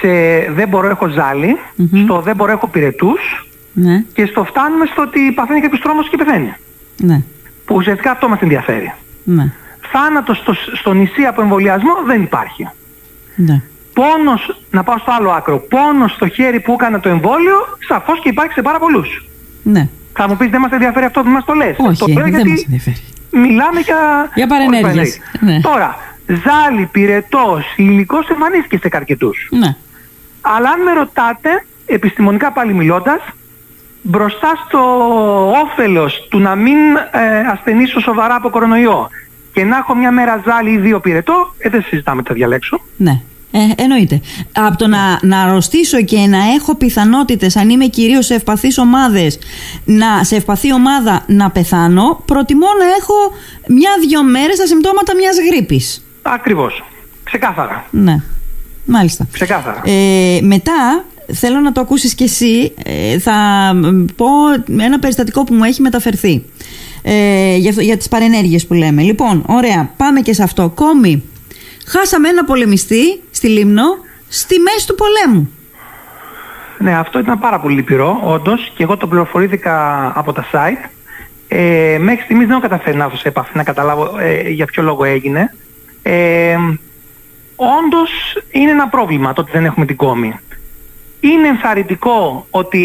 σε 0.00 0.08
δεν 0.54 0.68
μπορώ 0.68 0.88
έχω 0.88 1.08
ζάλι, 1.08 1.56
Μμμ. 1.76 2.02
στο 2.04 2.20
δεν 2.20 2.36
μπορώ 2.36 2.52
έχω 2.52 2.66
πυρετούς 2.68 3.46
Ναι. 3.72 4.04
και 4.12 4.26
στο 4.26 4.44
φτάνουμε 4.44 4.86
στο 4.92 5.02
ότι 5.02 5.32
παθαίνει 5.34 5.60
κάποιος 5.60 5.80
τρόμος 5.80 6.08
και 6.08 6.16
πεθαίνει. 6.16 6.54
Ναι. 7.02 7.22
Που 7.64 7.74
ουσιαστικά 7.74 8.10
αυτό 8.10 8.28
μας 8.28 8.40
ενδιαφέρει. 8.40 8.92
Ναι. 9.24 9.52
Θάνατος 9.92 10.36
στο, 10.38 10.52
στο 10.74 10.92
νησί 10.92 11.22
από 11.22 11.42
εμβολιασμό 11.42 11.92
δεν 12.06 12.22
υπάρχει. 12.22 12.68
Ναι. 13.36 13.62
Πόνος, 14.00 14.60
να 14.70 14.82
πάω 14.82 14.98
στο 14.98 15.12
άλλο 15.18 15.30
άκρο, 15.30 15.58
πόνος 15.58 16.12
στο 16.12 16.28
χέρι 16.28 16.60
που 16.60 16.72
έκανα 16.72 17.00
το 17.00 17.08
εμβόλιο, 17.08 17.56
σαφώς 17.88 18.20
και 18.20 18.28
υπάρχει 18.28 18.52
σε 18.52 18.62
πάρα 18.62 18.78
πολλούς. 18.78 19.26
Ναι. 19.62 19.88
Θα 20.12 20.28
μου 20.28 20.36
πεις 20.36 20.48
δεν 20.50 20.60
μας 20.60 20.70
ενδιαφέρει 20.70 21.04
αυτό 21.04 21.22
που 21.22 21.28
μας 21.28 21.44
το 21.44 21.52
λες; 21.52 21.76
Όχι, 21.78 21.98
το 21.98 22.06
λέω 22.06 22.22
δεν 22.22 22.32
γιατί 22.34 22.50
μας 22.50 22.62
ενδιαφέρει. 22.62 22.96
μιλάμε 23.30 23.80
για... 23.80 24.30
Για 24.34 24.46
παρενέργειες, 24.46 25.08
όχι 25.08 25.44
ναι. 25.44 25.60
Τώρα, 25.60 25.96
ζάλι, 26.26 26.88
πυρετός, 26.92 27.64
υλικός 27.76 28.28
εμφανίστηκε 28.28 28.78
σε 28.78 28.88
καρκετούς. 28.88 29.48
Ναι. 29.50 29.76
Αλλά 30.40 30.70
αν 30.70 30.82
με 30.82 30.92
ρωτάτε, 30.92 31.64
επιστημονικά 31.86 32.52
πάλι 32.52 32.74
μιλώντας, 32.74 33.20
μπροστά 34.02 34.52
στο 34.66 34.80
όφελος 35.64 36.26
του 36.30 36.38
να 36.38 36.54
μην 36.54 36.78
ε, 37.10 37.38
ασθενήσω 37.52 38.00
σοβαρά 38.00 38.34
από 38.34 38.50
κορονοϊό 38.50 39.08
και 39.52 39.64
να 39.64 39.76
έχω 39.76 39.94
μια 39.94 40.10
μέρα 40.10 40.42
ζάλι 40.46 40.70
ή 40.70 40.78
δύο 40.78 41.00
πυρετό, 41.00 41.54
ε, 41.58 41.68
δεν 41.68 41.82
συζητάμε 41.82 42.22
τι 42.22 42.28
θα 42.28 42.34
διαλέξω. 42.34 42.80
Ναι. 42.96 43.20
Ε, 43.50 43.82
εννοείται. 43.82 44.20
Από 44.52 44.76
το 44.76 44.86
να, 44.86 45.18
να 45.22 45.40
αρρωστήσω 45.40 46.02
και 46.02 46.18
να 46.18 46.38
έχω 46.56 46.74
πιθανότητες, 46.74 47.56
αν 47.56 47.70
είμαι 47.70 47.86
κυρίως 47.86 48.26
σε 48.26 48.34
ευπαθείς 48.34 48.78
ομάδες, 48.78 49.38
να, 49.84 50.24
σε 50.24 50.36
ευπαθή 50.36 50.72
ομάδα 50.72 51.24
να 51.26 51.50
πεθάνω, 51.50 52.22
προτιμώ 52.24 52.66
να 52.78 52.84
έχω 53.00 53.14
μια-δυο 53.68 54.22
μέρες 54.24 54.56
τα 54.56 54.66
συμπτώματα 54.66 55.14
μιας 55.14 55.36
γρήπης. 55.50 56.04
Ακριβώς. 56.22 56.84
Ξεκάθαρα. 57.24 57.86
Ναι. 57.90 58.22
Μάλιστα. 58.84 59.26
Ξεκάθαρα. 59.32 59.82
Ε, 59.84 60.38
μετά, 60.42 61.04
θέλω 61.32 61.58
να 61.60 61.72
το 61.72 61.80
ακούσεις 61.80 62.14
κι 62.14 62.22
εσύ, 62.22 62.72
ε, 62.84 63.18
θα 63.18 63.32
μ, 63.74 64.04
πω 64.16 64.26
ένα 64.82 64.98
περιστατικό 64.98 65.44
που 65.44 65.54
μου 65.54 65.64
έχει 65.64 65.80
μεταφερθεί. 65.82 66.44
Ε, 67.02 67.56
για, 67.56 67.70
αυτό- 67.70 67.82
για 67.82 67.96
τις 67.96 68.08
παρενέργειες 68.08 68.66
που 68.66 68.74
λέμε. 68.74 69.02
Λοιπόν, 69.02 69.44
ωραία, 69.46 69.90
πάμε 69.96 70.20
και 70.20 70.32
σε 70.32 70.42
αυτό. 70.42 70.68
Κόμι, 70.74 71.22
χάσαμε 71.88 72.28
ένα 72.28 72.44
πολεμιστή 72.44 73.22
στη 73.30 73.48
Λίμνο 73.48 73.84
στη 74.28 74.58
μέση 74.58 74.86
του 74.86 74.94
πολέμου. 74.94 75.52
Ναι, 76.78 76.98
αυτό 76.98 77.18
ήταν 77.18 77.38
πάρα 77.38 77.60
πολύ 77.60 77.74
λυπηρό, 77.74 78.20
όντως, 78.24 78.72
και 78.74 78.82
εγώ 78.82 78.96
το 78.96 79.06
πληροφορήθηκα 79.06 80.06
από 80.14 80.32
τα 80.32 80.46
site. 80.52 80.88
Ε, 81.48 81.96
μέχρι 82.00 82.22
στιγμής 82.22 82.46
δεν 82.46 82.56
έχω 82.56 82.68
καταφέρει 82.68 82.96
να 82.96 83.04
έρθω 83.04 83.16
σε 83.16 83.28
επαφή 83.28 83.56
να 83.56 83.62
καταλάβω 83.62 84.18
ε, 84.18 84.48
για 84.48 84.66
ποιο 84.66 84.82
λόγο 84.82 85.04
έγινε. 85.04 85.54
Ε, 86.02 86.56
όντως 87.56 88.10
είναι 88.50 88.70
ένα 88.70 88.88
πρόβλημα 88.88 89.32
το 89.32 89.40
ότι 89.40 89.50
δεν 89.50 89.64
έχουμε 89.64 89.86
την 89.86 89.96
κόμη. 89.96 90.38
Είναι 91.20 91.48
ενθαρρυντικό 91.48 92.46
ότι 92.50 92.82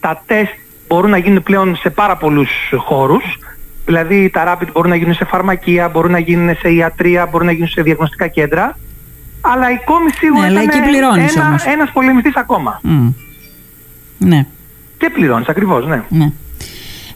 τα 0.00 0.22
τεστ 0.26 0.52
μπορούν 0.88 1.10
να 1.10 1.18
γίνουν 1.18 1.42
πλέον 1.42 1.76
σε 1.76 1.90
πάρα 1.90 2.16
πολλούς 2.16 2.50
χώρους. 2.76 3.38
Δηλαδή 3.86 4.30
τα 4.30 4.44
rapid 4.58 4.66
μπορούν 4.72 4.90
να 4.90 4.96
γίνουν 4.96 5.14
σε 5.14 5.24
φαρμακεία, 5.24 5.88
μπορούν 5.88 6.10
να 6.10 6.18
γίνουν 6.18 6.56
σε 6.56 6.68
ιατρία, 6.72 7.26
μπορούν 7.26 7.46
να 7.46 7.52
γίνουν 7.52 7.68
σε 7.68 7.82
διαγνωστικά 7.82 8.26
κέντρα. 8.26 8.78
Αλλά 9.40 9.70
η 9.70 9.78
κόμη 9.84 10.10
σίγουρα 10.10 10.40
Ναι, 10.40 10.46
αλλά 10.46 10.62
ήταν 10.62 10.80
εκεί 10.80 10.88
πληρώνεις 10.90 11.36
ένα, 11.36 11.46
όμως. 11.48 11.64
ένας 11.64 11.90
πολεμιστής 11.92 12.34
ακόμα. 12.36 12.80
Μμ. 12.82 13.08
Ναι, 14.18 14.46
Και 14.98 15.10
πληρώνεις 15.10 15.46
ακριβώς, 15.48 15.86
ναι. 15.86 16.02
ναι. 16.08 16.30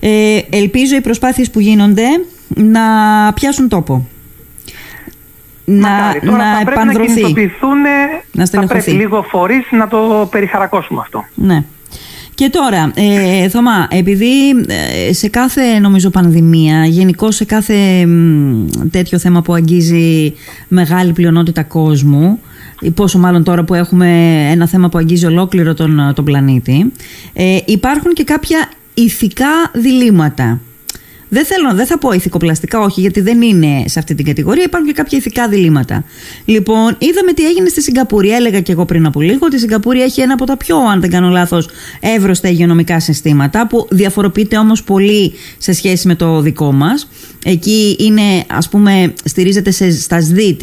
Ε, 0.01 0.39
ελπίζω 0.51 0.97
οι 0.97 1.01
προσπάθειες 1.01 1.51
που 1.51 1.61
γίνονται 1.61 2.05
να 2.49 2.81
πιάσουν 3.35 3.69
τόπο. 3.69 4.09
Να, 5.65 5.89
Μακάρι. 5.89 6.21
Τώρα 6.21 6.37
να 6.37 6.45
θα 6.59 6.65
πρέπει 6.65 6.77
να 6.77 6.83
επανδρωθεί. 6.83 7.13
κινητοποιηθούν, 7.15 7.79
Να 7.81 7.89
θα 8.39 8.45
στελεχωθεί. 8.45 8.81
πρέπει 8.83 8.97
λίγο 9.03 9.23
φορείς 9.23 9.67
να 9.71 9.89
το 9.89 10.29
περιχαρακώσουμε 10.31 11.01
αυτό. 11.01 11.25
Ναι. 11.35 11.65
Και 12.41 12.51
τώρα, 12.51 12.93
ε, 12.95 13.49
Θωμά, 13.49 13.87
επειδή 13.91 14.49
ε, 15.09 15.13
σε 15.13 15.29
κάθε 15.29 15.79
νομίζω 15.79 16.11
πανδημία, 16.11 16.85
γενικώ 16.85 17.31
σε 17.31 17.45
κάθε 17.45 18.07
μ, 18.07 18.67
τέτοιο 18.91 19.19
θέμα 19.19 19.43
που 19.43 19.53
αγγίζει 19.53 20.35
μεγάλη 20.69 21.13
πλειονότητα 21.13 21.63
κόσμου, 21.63 22.39
ή 22.81 22.91
πόσο 22.91 23.19
μάλλον 23.19 23.45
τώρα 23.45 23.65
που 23.65 23.75
έχουμε 23.75 24.09
ένα 24.51 24.67
θέμα 24.67 24.89
που 24.89 24.99
αγγίζει 24.99 25.27
ολόκληρο 25.27 25.75
τον, 25.75 26.13
τον 26.15 26.25
πλανήτη, 26.25 26.93
ε, 27.33 27.59
υπάρχουν 27.65 28.13
και 28.13 28.25
κάποια 28.25 28.69
ηθικά 28.95 29.71
διλήμματα. 29.73 30.61
Δεν 31.33 31.45
θέλω, 31.45 31.75
δεν 31.75 31.87
θα 31.87 31.99
πω 31.99 32.13
ηθικοπλαστικά, 32.13 32.81
όχι, 32.81 33.01
γιατί 33.01 33.21
δεν 33.21 33.43
είναι 33.43 33.85
σε 33.87 33.99
αυτή 33.99 34.15
την 34.15 34.25
κατηγορία. 34.25 34.63
Υπάρχουν 34.63 34.89
και 34.89 34.95
κάποια 34.95 35.19
ηθικά 35.19 35.49
διλήμματα. 35.49 36.05
Λοιπόν, 36.45 36.97
είδαμε 36.99 37.33
τι 37.33 37.47
έγινε 37.47 37.69
στη 37.69 37.83
Σιγκαπούρη. 37.83 38.31
Έλεγα 38.31 38.61
και 38.61 38.73
εγώ 38.73 38.85
πριν 38.85 39.07
από 39.07 39.21
λίγο 39.21 39.39
ότι 39.47 39.57
η 39.57 39.59
Σιγκαπούρη 39.59 40.03
έχει 40.03 40.21
ένα 40.21 40.33
από 40.33 40.45
τα 40.45 40.57
πιο, 40.57 40.77
αν 40.77 41.01
δεν 41.01 41.11
κάνω 41.11 41.29
λάθος, 41.29 41.69
εύρωστα 42.01 42.49
υγειονομικά 42.49 43.01
συστήματα, 43.01 43.67
που 43.67 43.87
διαφοροποιείται 43.91 44.59
όμως 44.59 44.83
πολύ 44.83 45.33
σε 45.59 45.73
σχέση 45.73 46.07
με 46.07 46.15
το 46.15 46.41
δικό 46.41 46.73
μας. 46.73 47.09
Εκεί 47.45 47.97
είναι, 47.99 48.45
ας 48.47 48.69
πούμε, 48.69 49.13
στηρίζεται 49.25 49.71
σε, 49.71 49.91
στα 49.91 50.21
ΣΔΙΤ 50.21 50.63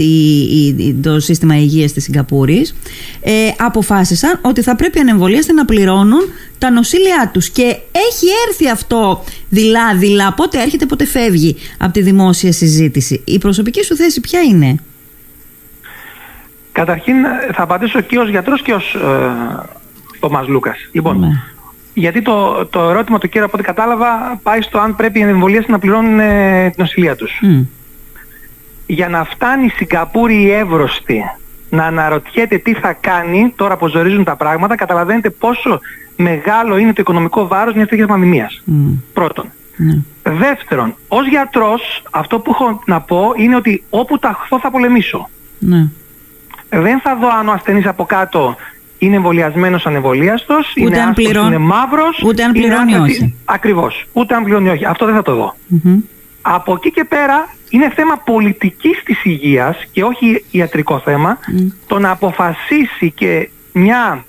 το 1.01 1.19
σύστημα 1.19 1.57
υγείας 1.57 1.91
της 1.91 2.03
Σιγκαπούρης. 2.03 2.75
Ε, 3.21 3.31
αποφάσισαν 3.57 4.39
ότι 4.41 4.61
θα 4.61 4.75
πρέπει 4.75 4.99
ανεμβολίαστε 4.99 5.53
να 5.53 5.65
πληρώνουν 5.65 6.21
τα 6.57 6.71
νοσήλια 6.71 7.29
τους 7.33 7.49
και 7.49 7.63
έχει 7.91 8.25
έρθει 8.47 8.69
αυτό 8.69 9.23
δειλά-δειλά. 9.49 10.33
Πότε 10.33 10.61
έρχεται, 10.61 10.85
πότε 10.85 11.05
φεύγει 11.05 11.55
από 11.77 11.91
τη 11.93 12.01
δημόσια 12.01 12.51
συζήτηση. 12.51 13.21
Η 13.25 13.37
προσωπική 13.37 13.83
σου 13.83 13.95
θέση 13.95 14.21
ποια 14.21 14.41
είναι; 14.41 14.75
Καταρχήν 16.77 17.15
θα 17.53 17.63
απαντήσω 17.63 18.01
και 18.01 18.19
ως 18.19 18.29
γιατρός 18.29 18.61
και 18.61 18.73
ως 18.73 18.95
ε, 20.21 20.47
Λούκας. 20.47 20.77
Λοιπόν, 20.91 21.19
ναι. 21.19 21.27
Γιατί 21.93 22.21
το, 22.21 22.65
το 22.65 22.89
ερώτημα 22.89 23.17
του 23.19 23.29
κύριου 23.29 23.45
από 23.45 23.57
ό,τι 23.57 23.65
κατάλαβα 23.65 24.39
πάει 24.43 24.61
στο 24.61 24.79
αν 24.79 24.95
πρέπει 24.95 25.19
οι 25.19 25.21
εμβολίες 25.21 25.67
να 25.67 25.79
πληρώνουν 25.79 26.19
ε, 26.19 26.69
την 26.69 26.83
νοσηλεία 26.83 27.15
τους. 27.15 27.41
Για 28.85 29.09
να 29.09 29.23
φτάνει 29.23 29.65
η 29.65 29.69
Σιγκαπούρη 29.69 30.41
η 30.41 30.51
εύρωστη 30.51 31.23
να 31.69 31.83
αναρωτιέται 31.83 32.57
τι 32.57 32.73
θα 32.73 32.93
κάνει 32.93 33.53
τώρα 33.55 33.77
που 33.77 33.87
ζορίζουν 33.87 34.23
τα 34.23 34.35
πράγματα, 34.35 34.75
καταλαβαίνετε 34.75 35.29
πόσο 35.29 35.79
μεγάλο 36.17 36.77
είναι 36.77 36.93
το 36.93 37.01
οικονομικό 37.01 37.47
βάρος 37.47 37.73
μιας 37.73 37.87
τέτοιας 37.87 38.07
πανδημίας. 38.07 38.63
Πρώτον. 39.13 39.45
Mm. 39.79 40.03
Δεύτερον, 40.23 40.95
ως 41.07 41.27
γιατρός 41.27 42.03
αυτό 42.11 42.39
που 42.39 42.51
έχω 42.51 42.81
να 42.85 43.01
πω 43.01 43.33
είναι 43.37 43.55
ότι 43.55 43.83
όπου 43.89 44.19
ταχθώ 44.19 44.59
θα 44.59 44.71
πολεμήσω. 44.71 45.29
Mm. 45.61 45.89
Δεν 46.69 46.99
θα 46.99 47.15
δω 47.15 47.27
αν 47.39 47.47
ο 47.47 47.51
ασθενής 47.51 47.85
από 47.85 48.05
κάτω 48.05 48.55
είναι 48.97 49.15
εμβολιασμένος 49.15 49.85
ανεμβολίαστος, 49.85 50.75
είναι 50.75 51.01
αν 51.01 51.13
είναι 51.17 51.57
μαύρος, 51.57 52.21
ούτε 52.25 52.43
αν 52.43 52.51
πληρώνει 52.51 52.91
είναι 52.91 53.01
όχι. 53.01 53.35
Ακριβώς, 53.45 54.05
ούτε 54.13 54.35
αν 54.35 54.43
πληρώνει 54.43 54.69
όχι. 54.69 54.85
Αυτό 54.85 55.05
δεν 55.05 55.15
θα 55.15 55.21
το 55.21 55.35
δω. 55.35 55.55
Από 56.41 56.73
εκεί 56.73 56.91
και 56.91 57.03
πέρα 57.03 57.55
είναι 57.69 57.91
θέμα 57.95 58.17
πολιτικής 58.17 59.03
της 59.03 59.25
υγείας 59.25 59.77
και 59.91 60.03
όχι 60.03 60.45
ιατρικό 60.51 60.99
θέμα 60.99 61.37
το 61.87 61.99
να 61.99 62.09
αποφασίσει 62.09 63.11
και 63.15 63.49
μια 63.73 64.25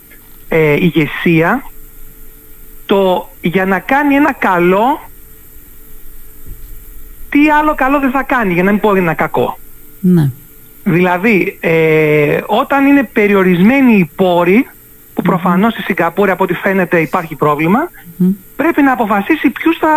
ε, 0.48 0.72
ηγεσία 0.72 1.62
το 2.88 3.28
για 3.40 3.64
να 3.64 3.78
κάνει 3.78 4.14
ένα 4.14 4.32
καλό 4.32 5.00
τι 7.28 7.50
άλλο 7.50 7.74
καλό 7.74 8.00
δεν 8.00 8.10
θα 8.10 8.22
κάνει 8.22 8.52
για 8.52 8.62
να 8.62 8.70
μην 8.70 8.80
πω 8.80 8.94
ένα 8.94 9.14
κακό. 9.14 9.58
Ναι. 10.00 10.30
Δηλαδή, 10.84 11.58
ε, 11.60 12.40
όταν 12.46 12.86
είναι 12.86 13.02
περιορισμένοι 13.12 13.92
οι 13.92 14.10
πόροι, 14.16 14.66
που 15.14 15.22
προφανώς 15.22 15.72
στη 15.72 15.82
Σιγκαπούρη 15.82 16.30
από 16.30 16.44
ό,τι 16.44 16.54
φαίνεται 16.54 17.00
υπάρχει 17.00 17.36
πρέπει 18.56 18.82
να 18.82 18.92
αποφασίσει 18.92 19.50
ποιους 19.50 19.76
θα 19.78 19.88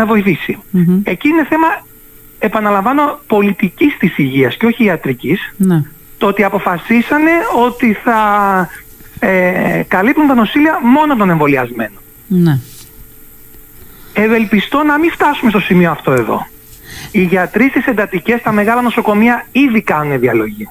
ε, 0.00 0.04
βοηθήσει. 0.04 0.58
Εκεί 1.04 1.28
είναι 1.28 1.44
θέμα, 1.44 1.66
επαναλαμβάνω, 2.38 3.18
πολιτικής 3.26 3.96
της 3.98 4.18
υγείας 4.18 4.56
και 4.56 4.66
όχι 4.66 4.84
ιατρικής. 4.84 5.54
Ναι. 5.56 5.82
Το 6.18 6.26
ότι 6.26 6.44
αποφασίσανε 6.44 7.30
ότι 7.66 7.92
θα 7.92 8.18
ε, 9.18 9.82
καλύπτουν 9.88 10.26
τα 10.26 10.34
νοσήλια 10.34 10.78
μόνο 10.82 11.16
των 11.16 11.30
εμβολιασμένων. 11.30 12.01
Ναι. 12.26 12.58
Ευελπιστώ 14.12 14.82
να 14.82 14.98
μην 14.98 15.10
φτάσουμε 15.10 15.50
στο 15.50 15.60
σημείο 15.60 15.90
αυτό 15.90 16.12
εδώ. 16.12 16.46
Οι 17.10 17.22
γιατροί 17.22 17.68
στις 17.68 17.86
εντατικές 17.86 18.40
στα 18.40 18.52
μεγάλα 18.52 18.82
νοσοκομεία 18.82 19.46
ήδη 19.52 19.82
κάνουν 19.82 20.18
διαλογή. 20.18 20.68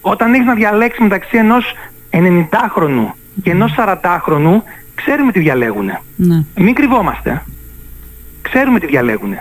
Όταν 0.00 0.34
έχεις 0.34 0.46
να 0.46 0.54
διαλέξεις 0.54 1.02
μεταξύ 1.02 1.36
ενός 1.36 1.74
90χρονου 2.10 3.12
και 3.42 3.50
ενός 3.50 3.74
40χρονου, 3.78 4.62
ξέρουμε 4.94 5.32
τι 5.32 5.38
διαλέγουν. 5.38 5.90
Ναι. 6.16 6.44
Μην 6.56 6.74
κρυβόμαστε. 6.74 7.44
Ξέρουμε 8.42 8.80
τι 8.80 8.86
διαλέγουν. 8.86 9.32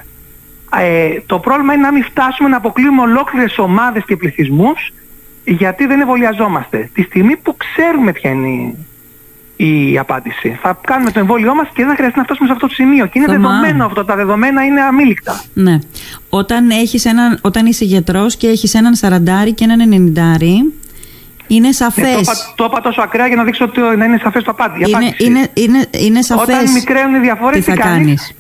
Ε, 0.80 1.22
το 1.26 1.40
πρόβλημα 1.40 1.74
είναι 1.74 1.82
να 1.82 1.92
μην 1.92 2.04
φτάσουμε 2.04 2.50
να 2.50 2.58
αποκλείουμε 2.58 3.02
ολόκληρες 3.02 3.58
ομάδες 3.58 4.04
και 4.06 4.18
πληθυσμούς 4.18 4.94
γιατί 5.46 5.86
δεν 5.86 6.00
εμβολιαζόμαστε. 6.00 6.90
Τη 6.94 7.02
στιγμή 7.02 7.36
που 7.36 7.58
ξέρουμε 7.58 8.12
ποια 8.12 8.30
είναι 8.30 8.76
η 9.58 9.98
απάντηση. 9.98 10.60
Θα 10.62 10.80
κάνουμε 10.88 11.12
το 11.12 11.20
εμβόλιό 11.20 11.56
μας 11.56 11.68
και 11.68 11.74
δεν 11.76 11.88
θα 11.88 11.96
χρειαστεί 11.96 12.18
να 12.18 12.24
φτάσουμε 12.24 12.48
σε 12.48 12.54
αυτό 12.54 12.68
το 12.68 12.74
σημείο. 12.74 13.06
Και 13.06 13.20
είναι 13.20 13.28
δεδομένο 13.28 13.86
αυτό. 13.86 14.06
Τα 14.06 14.16
δεδομένα 14.16 14.66
είναι 14.66 14.82
αμήλικτα. 14.82 15.42
Ναι. 15.54 15.80
Όταν, 16.30 16.70
έχεις 16.70 17.06
έναν, 17.06 17.40
όταν 17.42 17.66
είσαι 17.66 17.86
γιατρός 17.86 18.36
και 18.36 18.48
έχεις 18.48 18.74
έναν 18.74 18.96
σαραντάρι 18.96 19.54
και 19.54 19.64
έναν 19.64 19.80
ενενηντάρι, 19.80 20.74
είναι 21.48 21.72
σαφές. 21.72 22.06
Ναι, 22.06 22.34
το, 22.56 22.64
είπα 22.64 22.82
τόσο 22.82 23.02
ακραία 23.02 23.28
για 23.28 23.36
να 23.36 23.44
δείξω 23.44 23.66
ότι 23.66 23.80
να 23.98 24.06
είναι 24.06 24.20
σαφές 24.24 24.44
το 24.44 24.52
απάντηση. 24.52 24.92
Είναι, 24.92 25.16
είναι, 25.18 25.48
είναι, 25.54 25.86
είναι 25.92 26.22
σαφές 26.22 26.56
Όταν 26.56 26.72
μικραίνουν 26.72 27.16
οι 27.16 27.20
διαφορές, 27.20 27.66
τι 27.66 27.72
θα 27.72 27.78
κάνεις. 27.78 28.32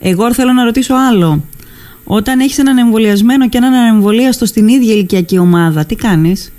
Εγώ 0.00 0.34
θέλω 0.34 0.52
να 0.52 0.64
ρωτήσω 0.64 0.94
άλλο. 0.94 1.44
Όταν 2.04 2.40
έχεις 2.40 2.58
έναν 2.58 2.78
εμβολιασμένο 2.78 3.48
και 3.48 3.56
έναν 3.56 3.72
ανεμβολίαστο 3.72 4.46
στην 4.46 4.68
ίδια 4.68 4.94
ηλικιακή 4.94 5.38
ομάδα, 5.38 5.84
τι 5.84 5.94
κάνεις; 5.94 6.52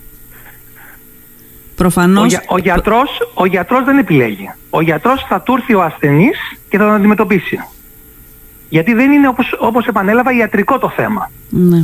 Προφανώς... 1.78 2.24
Ο, 2.24 2.28
για, 2.28 2.44
ο, 2.48 2.58
γιατρός, 2.58 3.10
ο 3.34 3.46
γιατρός 3.46 3.84
δεν 3.84 3.98
επιλέγει. 3.98 4.50
Ο 4.70 4.82
γιατρός 4.82 5.26
θα 5.30 5.42
του 5.42 5.54
έρθει 5.54 5.74
ο 5.74 5.84
ασθενής 5.84 6.38
και 6.70 6.78
θα 6.78 6.84
τον 6.84 6.94
αντιμετωπίσει. 6.94 7.60
Γιατί 8.70 8.94
δεν 8.94 9.12
είναι 9.12 9.28
όπως, 9.28 9.56
όπως 9.60 9.86
επανέλαβα 9.86 10.32
ιατρικό 10.32 10.78
το 10.78 10.90
θέμα. 10.90 11.32
Ναι. 11.50 11.84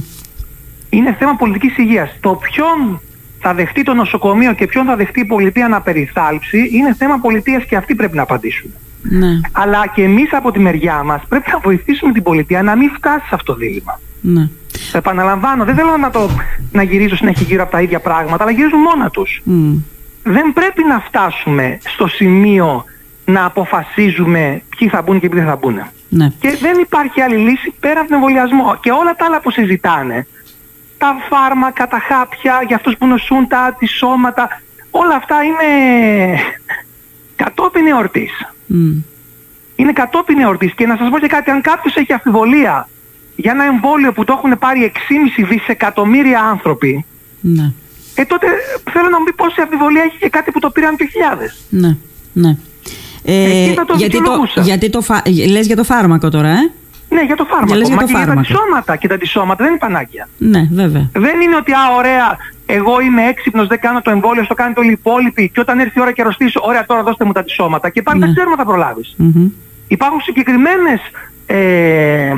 Είναι 0.89 1.15
θέμα 1.19 1.35
πολιτικής 1.35 1.77
υγείας. 1.77 2.17
Το 2.19 2.35
ποιον 2.35 3.01
θα 3.39 3.53
δεχτεί 3.53 3.83
το 3.83 3.93
νοσοκομείο 3.93 4.53
και 4.53 4.65
ποιον 4.65 4.85
θα 4.85 4.95
δεχτεί 4.95 5.19
η 5.19 5.25
πολιτεία 5.25 5.67
να 5.67 5.81
περιθάλψει 5.81 6.69
είναι 6.71 6.93
θέμα 6.93 7.19
πολιτείας 7.19 7.65
και 7.65 7.75
αυτοί 7.75 7.95
πρέπει 7.95 8.15
να 8.15 8.21
απαντήσουν. 8.21 8.71
Ναι. 9.01 9.39
Αλλά 9.51 9.87
και 9.95 10.03
εμείς 10.03 10.33
από 10.33 10.51
τη 10.51 10.59
μεριά 10.59 11.03
μας 11.03 11.21
πρέπει 11.29 11.49
να 11.51 11.59
βοηθήσουμε 11.59 12.11
την 12.11 12.23
πολιτεία 12.23 12.63
να 12.63 12.75
μην 12.75 12.89
φτάσει 12.89 13.27
σε 13.27 13.35
αυτό 13.35 13.53
το 13.53 13.59
δίλημα. 13.59 13.99
Ναι. 14.21 14.49
Επαναλαμβάνω, 14.97 15.65
δεν 15.65 15.75
θέλω 15.75 15.97
να, 15.97 16.09
το, 16.09 16.29
να 16.71 16.83
γυρίζω 16.83 17.15
συνέχεια 17.15 17.45
γύρω 17.47 17.63
από 17.63 17.71
τα 17.71 17.81
ίδια 17.81 17.99
πράγματα, 17.99 18.43
αλλά 18.43 18.51
γυρίζουν 18.51 18.79
μόνα 18.79 19.09
τους. 19.09 19.41
Δεν 20.23 20.53
πρέπει 20.53 20.83
να 20.83 20.99
φτάσουμε 20.99 21.77
στο 21.83 22.07
σημείο 22.07 22.85
να 23.25 23.45
αποφασίζουμε 23.45 24.61
ποιοι 24.77 24.87
θα 24.87 25.01
μπουν 25.01 25.19
και 25.19 25.29
ποιοι 25.29 25.39
δεν 25.39 25.49
θα 25.49 25.55
μπουν. 25.55 25.81
Ναι. 26.09 26.27
Και 26.39 26.57
δεν 26.61 26.79
υπάρχει 26.79 27.21
άλλη 27.21 27.35
λύση 27.35 27.73
πέρα 27.79 27.99
από 27.99 28.09
τον 28.09 28.17
εμβολιασμό. 28.17 28.77
Και 28.81 28.91
όλα 28.91 29.15
τα 29.15 29.25
άλλα 29.25 29.41
που 29.41 29.51
συζητάνε, 29.51 30.27
τα 30.97 31.15
φάρμακα, 31.29 31.87
τα 31.87 31.99
χάπια, 31.99 32.63
για 32.67 32.75
αυτούς 32.75 32.97
που 32.97 33.07
νοσούν 33.07 33.47
τα 33.47 33.59
αντισώματα, 33.59 34.61
όλα 34.91 35.15
αυτά 35.15 35.35
είναι 35.43 35.67
κατόπιν 37.35 37.87
εορτής. 37.87 38.31
Mm. 38.69 39.03
Είναι 39.75 39.91
κατόπιν 39.91 40.39
εορτής. 40.39 40.73
Και 40.73 40.87
να 40.87 40.95
σας 40.97 41.09
πω 41.09 41.19
και 41.19 41.27
κάτι, 41.27 41.51
αν 41.51 41.61
κάποιος 41.61 41.95
έχει 41.95 42.13
αφιβολία 42.13 42.87
για 43.35 43.51
ένα 43.51 43.63
εμβόλιο 43.63 44.11
που 44.11 44.23
το 44.23 44.33
έχουν 44.37 44.57
πάρει 44.59 44.91
6,5 45.41 45.47
δισεκατομμύρια 45.49 46.39
άνθρωποι, 46.39 47.05
ναι. 47.41 47.71
ε, 48.15 48.25
τότε 48.25 48.47
θέλω 48.91 49.09
να 49.09 49.19
μου 49.19 49.25
πει 49.25 49.33
πόση 49.33 49.61
αμφιβολία 49.61 50.03
έχει 50.03 50.17
και 50.19 50.29
κάτι 50.29 50.51
που 50.51 50.59
το 50.59 50.69
πήραν 50.69 50.97
το 50.97 51.05
χιλιάδες. 51.05 51.63
Ναι, 51.69 51.97
ναι. 52.33 52.57
Ε, 53.25 53.73
το 53.87 53.95
γιατί, 53.97 54.21
το, 54.23 54.61
γιατί 54.61 54.89
το 54.89 55.01
φα... 55.01 55.21
λες 55.49 55.65
για 55.65 55.75
το 55.75 55.83
φάρμακο 55.83 56.29
τώρα, 56.29 56.49
ε; 56.49 56.71
Ναι, 57.09 57.23
για 57.25 57.35
το 57.35 57.45
φάρμακο. 57.45 57.75
Για, 57.75 57.85
για 57.85 57.97
το 57.97 58.05
και 58.05 58.13
για 58.17 58.25
τα 58.25 58.31
αντισώματα. 58.31 58.95
Και 58.95 59.07
τα 59.07 59.13
αντισώματα 59.13 59.63
δεν 59.63 59.67
είναι 59.67 59.79
πανάκια. 59.79 60.27
Ναι, 60.37 60.69
βέβαια. 60.71 61.09
Δεν 61.13 61.41
είναι 61.41 61.55
ότι, 61.55 61.71
α, 61.71 61.95
ωραία, 61.97 62.37
εγώ 62.65 63.01
είμαι 63.01 63.23
έξυπνος, 63.27 63.67
δεν 63.67 63.79
κάνω 63.79 64.01
το 64.01 64.11
εμβόλιο, 64.11 64.43
στο 64.43 64.53
κάνει 64.53 64.73
όλοι 64.77 64.89
οι 64.89 64.91
υπόλοιποι. 64.91 65.49
Και 65.53 65.59
όταν 65.59 65.79
έρθει 65.79 65.99
η 65.99 66.01
ώρα 66.01 66.11
και 66.11 66.21
αρρωστήσω, 66.21 66.61
ωραία, 66.63 66.85
τώρα 66.85 67.03
δώστε 67.03 67.25
μου 67.25 67.31
τα 67.31 67.39
αντισώματα. 67.39 67.89
Και 67.89 68.01
πάλι 68.01 68.19
ναι. 68.19 68.25
τα 68.25 68.31
ξέρουμε 68.31 68.55
θα 68.55 68.65
προλάβεις. 68.65 69.15
Mm-hmm. 69.19 69.51
Υπάρχουν 69.87 70.21
συγκεκριμένες 70.21 70.99
ε, 71.45 72.33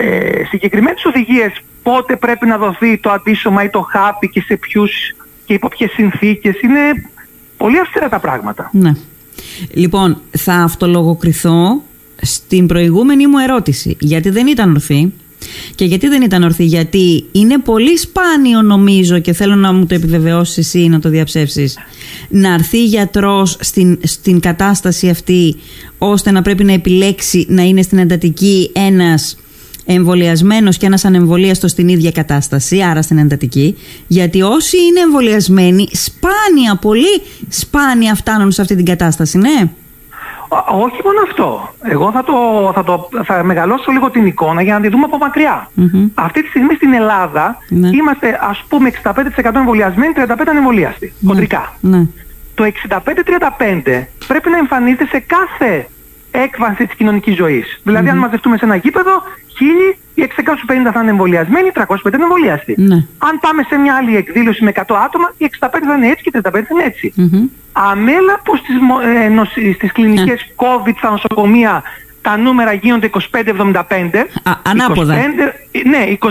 ε, 0.00 0.44
συγκεκριμένες 0.48 1.04
οδηγίες 1.04 1.52
πότε 1.82 2.16
πρέπει 2.16 2.46
να 2.46 2.58
δοθεί 2.58 2.98
το 2.98 3.10
αντίσωμα 3.10 3.64
ή 3.64 3.68
το 3.68 3.80
χάπι 3.80 4.28
και 4.28 4.40
σε 4.40 4.56
ποιους 4.56 4.90
και 5.44 5.54
υπό 5.54 5.68
ποιες 5.68 5.90
συνθήκες. 5.90 6.60
Είναι 6.60 7.10
πολύ 7.56 7.78
αυστηρά 7.78 8.08
τα 8.08 8.18
πράγματα. 8.18 8.70
Ναι. 8.72 8.92
Λοιπόν, 9.74 10.20
θα 10.30 10.54
αυτολογοκριθώ 10.54 11.82
στην 12.22 12.66
προηγούμενη 12.66 13.26
μου 13.26 13.38
ερώτηση, 13.38 13.96
γιατί 14.00 14.30
δεν 14.30 14.46
ήταν 14.46 14.70
ορθή. 14.70 15.12
Και 15.74 15.84
γιατί 15.84 16.08
δεν 16.08 16.22
ήταν 16.22 16.42
ορθή, 16.42 16.64
γιατί 16.64 17.26
είναι 17.32 17.58
πολύ 17.58 17.98
σπάνιο 17.98 18.62
νομίζω 18.62 19.18
και 19.18 19.32
θέλω 19.32 19.54
να 19.54 19.72
μου 19.72 19.86
το 19.86 19.94
επιβεβαιώσεις 19.94 20.58
εσύ 20.58 20.80
ή 20.80 20.88
να 20.88 20.98
το 21.00 21.08
διαψεύσεις 21.08 21.78
να 22.28 22.54
έρθει 22.54 22.84
γιατρός 22.84 23.56
στην, 23.60 23.98
στην 24.02 24.40
κατάσταση 24.40 25.08
αυτή 25.08 25.56
ώστε 25.98 26.30
να 26.30 26.42
πρέπει 26.42 26.64
να 26.64 26.72
επιλέξει 26.72 27.46
να 27.48 27.62
είναι 27.62 27.82
στην 27.82 27.98
εντατική 27.98 28.70
ένας 28.74 29.36
εμβολιασμένος 29.94 30.76
και 30.76 30.86
ένας 30.86 31.04
ανεμβολίαστος 31.04 31.70
στην 31.70 31.88
ίδια 31.88 32.10
κατάσταση, 32.10 32.82
άρα 32.82 33.02
στην 33.02 33.18
εντατική. 33.18 33.76
Γιατί 34.06 34.42
όσοι 34.42 34.76
είναι 34.76 35.00
εμβολιασμένοι, 35.00 35.88
σπάνια, 35.92 36.76
πολύ 36.80 37.22
σπάνια 37.48 38.14
φτάνουν 38.14 38.50
σε 38.50 38.60
αυτή 38.60 38.76
την 38.76 38.84
κατάσταση, 38.84 39.38
ναι. 39.38 39.70
όχι 40.68 41.00
μόνο 41.04 41.20
αυτό. 41.24 41.74
Εγώ 41.82 42.10
θα, 42.10 42.24
το, 42.24 42.34
θα, 42.74 42.84
το, 42.84 43.08
θα 43.24 43.44
μεγαλώσω 43.44 43.90
λίγο 43.92 44.10
την 44.10 44.26
εικόνα 44.26 44.62
για 44.62 44.74
να 44.74 44.80
τη 44.80 44.88
δούμε 44.88 45.04
από 45.04 45.18
Αυτή 46.14 46.42
τη 46.42 46.48
στιγμή 46.48 46.74
στην 46.74 46.92
Ελλάδα 46.92 47.58
ναι. 47.68 47.88
είμαστε 47.88 48.38
ας 48.40 48.64
πούμε 48.68 48.90
65% 49.02 49.50
εμβολιασμένοι, 49.54 50.12
35% 50.16 50.34
ανεμβολιαστοι 50.48 51.12
ναι. 51.18 51.28
χοντρικά. 51.28 51.76
Ναι. 51.80 52.06
Το 52.54 52.64
65-35 52.88 52.98
πρέπει 54.26 54.50
να 54.50 54.58
εμφανίζεται 54.58 55.06
σε 55.06 55.18
κάθε 55.18 55.86
έκβαση 56.30 56.86
της 56.86 56.96
κοινωνικής 56.96 57.36
ζωής. 57.36 57.80
Δηλαδή 57.82 58.08
αν 58.08 58.18
μαζευτούμε 58.18 58.56
σε 58.56 58.64
ένα 58.64 58.76
γήπεδο, 58.76 59.22
χίλιοι, 59.56 59.96
οι 60.14 60.22
650 60.22 60.90
θα 60.92 61.00
είναι 61.00 61.10
εμβολιασμένοι, 61.10 61.70
350 61.74 62.14
είναι 62.14 62.22
εμβολιαστοί. 62.22 62.74
Ναι. 62.76 62.94
Αν 63.18 63.38
πάμε 63.40 63.62
σε 63.68 63.76
μια 63.76 63.94
άλλη 63.94 64.16
εκδήλωση 64.16 64.64
με 64.64 64.72
100 64.74 64.80
άτομα, 65.04 65.34
οι 65.36 65.50
65 65.60 65.68
θα 65.86 65.94
είναι 65.96 66.08
έτσι 66.08 66.22
και 66.22 66.30
οι 66.34 66.40
35 66.44 66.50
θα 66.52 66.58
είναι 66.70 66.84
έτσι. 66.84 67.12
Mm-hmm. 67.16 67.48
Αμέλα 67.72 68.40
που 68.44 68.56
στις, 68.56 68.76
ε, 69.64 69.72
στις 69.72 69.92
κλινικές 69.92 70.26
ναι. 70.26 70.54
COVID 70.56 70.94
στα 70.96 71.10
νοσοκομεία 71.10 71.82
τα 72.22 72.36
νούμερα 72.36 72.72
γίνονται 72.72 73.10
25-75. 73.30 74.26
ανάποδα. 74.62 75.14
25, 75.14 75.18
ναι, 75.86 76.16
25 76.18 76.28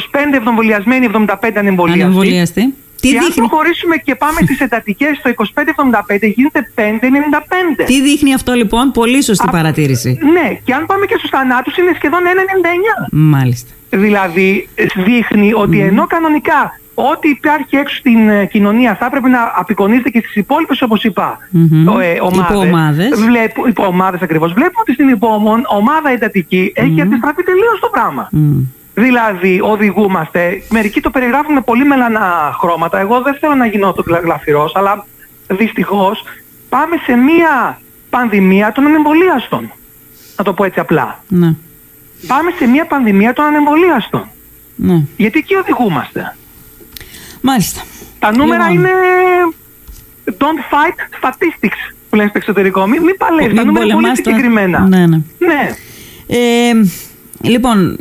εμβολιασμένοι, 0.47 1.09
75 1.13 1.51
ανεμβολιαστοί. 1.55 2.73
Τι 3.01 3.07
και 3.07 3.19
δείχνει... 3.19 3.41
αν 3.41 3.47
προχωρήσουμε 3.47 3.95
και 3.95 4.15
πάμε 4.15 4.39
στις 4.41 4.59
εντατικές 4.59 5.17
στο 5.17 5.29
25-75 6.17 6.33
γίνεται 6.35 6.71
5-95. 6.75 7.83
Τι 7.85 8.01
δείχνει 8.01 8.33
αυτό 8.33 8.53
λοιπόν, 8.53 8.91
πολύ 8.91 9.23
σωστή 9.23 9.47
παρατήρηση. 9.51 10.19
Ναι, 10.33 10.59
και 10.63 10.73
αν 10.73 10.85
πάμε 10.85 11.05
και 11.05 11.15
στους 11.17 11.29
θανάτους 11.29 11.77
είναι 11.77 11.91
σχεδόν 11.95 12.19
1,99. 13.03 13.07
Μάλιστα. 13.11 13.71
Δηλαδή 13.89 14.69
δείχνει 15.05 15.53
ότι 15.53 15.79
ενώ 15.79 16.07
κανονικά 16.07 16.79
ό,τι 16.99 17.29
υπάρχει 17.29 17.75
έξω 17.75 17.95
στην 17.95 18.29
ε, 18.29 18.45
κοινωνία 18.45 18.95
θα 18.95 19.05
έπρεπε 19.05 19.27
να 19.27 19.39
απεικονίζεται 19.55 20.09
και 20.09 20.19
στις 20.19 20.35
υπόλοιπες 20.35 20.81
όπως 20.81 21.03
είπα 21.03 21.37
mm-hmm. 21.53 22.01
ε, 22.01 22.55
ομάδες. 22.55 23.09
Βλέπω, 23.19 23.67
υποομάδες 23.67 24.21
ακριβώς. 24.21 24.53
Βλέπουμε 24.53 24.81
ότι 24.81 24.93
στην 24.93 25.17
ομάδα 25.67 26.09
εντατική 26.09 26.71
έχει 26.75 27.01
αντιστραφεί 27.01 27.43
τελείως 27.43 27.79
το 27.79 27.89
πράγμα. 27.91 28.29
Δηλαδή 28.99 29.59
οδηγούμαστε, 29.61 30.63
μερικοί 30.69 31.01
το 31.01 31.09
περιγράφουν 31.09 31.53
με 31.53 31.61
πολύ 31.61 31.85
μελανά 31.85 32.55
χρώματα, 32.59 32.99
εγώ 32.99 33.21
δεν 33.21 33.37
θέλω 33.39 33.55
να 33.55 33.65
γίνω 33.65 33.93
το 33.93 34.03
γλαφυρός, 34.23 34.75
αλλά 34.75 35.05
δυστυχώς 35.47 36.23
πάμε 36.69 36.95
σε 37.05 37.15
μία 37.15 37.81
πανδημία 38.09 38.71
των 38.71 38.85
ανεμβολίαστων. 38.85 39.71
Να 40.37 40.43
το 40.43 40.53
πω 40.53 40.63
έτσι 40.63 40.79
απλά. 40.79 41.23
Ναι. 41.27 41.55
Πάμε 42.27 42.51
σε 42.57 42.65
μία 42.65 42.85
πανδημία 42.85 43.33
των 43.33 43.45
ανεμβολίαστων. 43.45 44.27
Ναι. 44.75 45.03
Γιατί 45.17 45.39
εκεί 45.39 45.55
οδηγούμαστε. 45.55 46.35
Μάλιστα. 47.41 47.81
Τα 48.19 48.35
νούμερα 48.35 48.69
λοιπόν. 48.69 48.85
είναι 48.85 48.95
don't 50.25 50.73
fight 50.73 51.25
statistics 51.25 51.93
που 52.09 52.15
λένε 52.15 52.29
στο 52.29 52.37
εξωτερικό. 52.37 52.87
Μην, 52.87 53.03
μην 53.03 53.17
παλεύεις, 53.17 53.55
τα 53.57 53.65
νούμερα 53.65 53.85
είναι 53.85 53.93
πολύ 53.93 54.15
συγκεκριμένα. 54.15 54.79
Ναι, 54.79 55.05
ναι. 55.07 55.21
ναι. 55.37 55.75
Ε, 56.27 56.71
λοιπόν, 57.41 57.97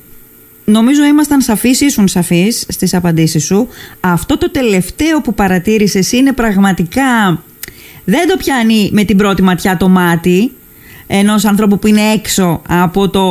Νομίζω 0.69 1.05
ήμασταν 1.05 1.41
σαφείς, 1.41 1.81
ήσουν 1.81 2.09
σαφείς 2.09 2.65
στις 2.69 2.95
απαντήσεις 2.95 3.45
σου. 3.45 3.69
Αυτό 4.01 4.39
το 4.39 4.51
τελευταίο 4.51 5.21
που 5.21 5.35
παρατήρησες 5.35 6.13
είναι 6.13 6.33
πραγματικά... 6.33 7.43
Δεν 8.09 8.29
το 8.29 8.37
πιάνει 8.37 8.91
με 8.93 9.05
την 9.05 9.17
πρώτη 9.17 9.43
ματιά 9.43 9.77
το 9.77 9.89
μάτι 9.89 10.53
ενός 11.07 11.45
ανθρώπου 11.45 11.79
που 11.79 11.87
είναι 11.87 12.01
έξω 12.15 12.63
από 12.69 13.09
το, 13.09 13.23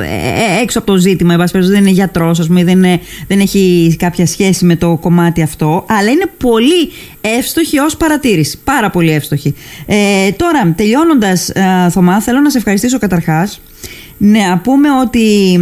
ε, 0.00 0.58
ε, 0.58 0.62
έξω 0.62 0.78
από 0.78 0.92
το 0.92 0.96
ζήτημα, 0.96 1.36
δεν 1.52 1.80
είναι 1.80 1.90
γιατρός, 1.90 2.40
ας 2.40 2.46
πούμε, 2.46 2.64
δεν, 2.64 2.80
δεν 3.26 3.40
έχει 3.40 3.96
κάποια 3.98 4.26
σχέση 4.26 4.64
με 4.64 4.76
το 4.76 4.98
κομμάτι 5.00 5.42
αυτό, 5.42 5.84
αλλά 5.88 6.10
είναι 6.10 6.30
πολύ 6.38 6.90
εύστοχη 7.20 7.78
ως 7.78 7.96
παρατήρηση. 7.96 8.58
Πάρα 8.64 8.90
πολύ 8.90 9.10
εύστοχη. 9.10 9.54
Ε, 9.86 10.30
τώρα, 10.30 10.72
τελειώνοντας, 10.76 11.48
ε, 11.48 11.88
Θωμά, 11.90 12.20
θέλω 12.20 12.40
να 12.40 12.50
σε 12.50 12.58
ευχαριστήσω 12.58 12.98
καταρχάς 12.98 13.60
ναι, 14.18 14.60
πούμε 14.62 14.88
ότι 15.04 15.52